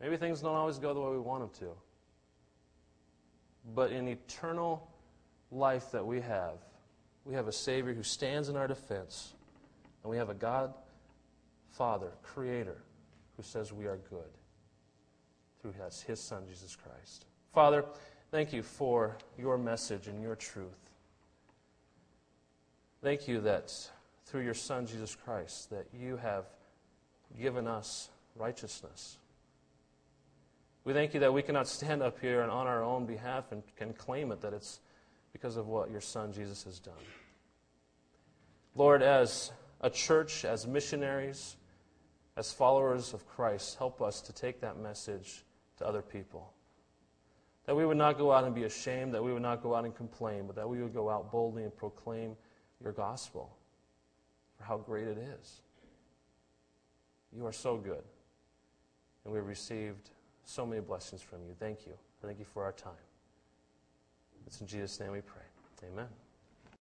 Maybe 0.00 0.16
things 0.16 0.40
don't 0.40 0.54
always 0.54 0.78
go 0.78 0.94
the 0.94 1.00
way 1.00 1.10
we 1.10 1.18
want 1.18 1.40
them 1.40 1.66
to 1.66 1.74
but 3.74 3.92
in 3.92 4.08
eternal 4.08 4.88
life 5.50 5.90
that 5.92 6.06
we 6.06 6.20
have, 6.20 6.54
we 7.24 7.34
have 7.34 7.48
a 7.48 7.52
Savior 7.52 7.92
who 7.92 8.02
stands 8.02 8.48
in 8.48 8.56
our 8.56 8.66
defense, 8.66 9.34
and 10.02 10.10
we 10.10 10.16
have 10.16 10.30
a 10.30 10.34
God, 10.34 10.72
Father, 11.70 12.10
Creator, 12.22 12.76
who 13.36 13.42
says 13.42 13.72
we 13.72 13.86
are 13.86 13.98
good 14.10 14.30
through 15.60 15.74
his, 15.84 16.02
his 16.02 16.20
Son, 16.20 16.44
Jesus 16.48 16.76
Christ. 16.76 17.26
Father, 17.52 17.84
thank 18.30 18.52
you 18.52 18.62
for 18.62 19.16
your 19.36 19.58
message 19.58 20.06
and 20.06 20.22
your 20.22 20.36
truth. 20.36 20.90
Thank 23.02 23.28
you 23.28 23.40
that 23.42 23.72
through 24.26 24.42
your 24.42 24.54
Son, 24.54 24.86
Jesus 24.86 25.14
Christ, 25.14 25.70
that 25.70 25.86
you 25.92 26.16
have 26.16 26.46
given 27.38 27.66
us 27.66 28.08
righteousness. 28.36 29.18
We 30.88 30.94
thank 30.94 31.12
you 31.12 31.20
that 31.20 31.34
we 31.34 31.42
cannot 31.42 31.68
stand 31.68 32.02
up 32.02 32.18
here 32.18 32.40
and 32.40 32.50
on 32.50 32.66
our 32.66 32.82
own 32.82 33.04
behalf 33.04 33.52
and 33.52 33.62
can 33.76 33.92
claim 33.92 34.32
it 34.32 34.40
that 34.40 34.54
it's 34.54 34.80
because 35.34 35.58
of 35.58 35.66
what 35.66 35.90
your 35.90 36.00
Son 36.00 36.32
Jesus 36.32 36.64
has 36.64 36.78
done. 36.78 36.94
Lord, 38.74 39.02
as 39.02 39.52
a 39.82 39.90
church, 39.90 40.46
as 40.46 40.66
missionaries, 40.66 41.58
as 42.38 42.54
followers 42.54 43.12
of 43.12 43.28
Christ, 43.28 43.76
help 43.76 44.00
us 44.00 44.22
to 44.22 44.32
take 44.32 44.62
that 44.62 44.78
message 44.78 45.44
to 45.76 45.86
other 45.86 46.00
people. 46.00 46.54
That 47.66 47.76
we 47.76 47.84
would 47.84 47.98
not 47.98 48.16
go 48.16 48.32
out 48.32 48.44
and 48.44 48.54
be 48.54 48.64
ashamed, 48.64 49.12
that 49.12 49.22
we 49.22 49.30
would 49.30 49.42
not 49.42 49.62
go 49.62 49.74
out 49.74 49.84
and 49.84 49.94
complain, 49.94 50.46
but 50.46 50.56
that 50.56 50.70
we 50.70 50.82
would 50.82 50.94
go 50.94 51.10
out 51.10 51.30
boldly 51.30 51.64
and 51.64 51.76
proclaim 51.76 52.34
your 52.82 52.92
gospel 52.92 53.54
for 54.56 54.64
how 54.64 54.78
great 54.78 55.06
it 55.06 55.18
is. 55.18 55.60
You 57.36 57.44
are 57.44 57.52
so 57.52 57.76
good. 57.76 58.04
And 59.26 59.34
we 59.34 59.40
received 59.40 60.08
so 60.48 60.64
many 60.64 60.80
blessings 60.80 61.20
from 61.20 61.42
you. 61.46 61.54
Thank 61.60 61.86
you. 61.86 61.92
Thank 62.22 62.38
you 62.38 62.46
for 62.46 62.64
our 62.64 62.72
time. 62.72 62.92
It's 64.46 64.60
in 64.60 64.66
Jesus' 64.66 64.98
name 64.98 65.12
we 65.12 65.20
pray. 65.20 65.42
Amen. 65.92 66.08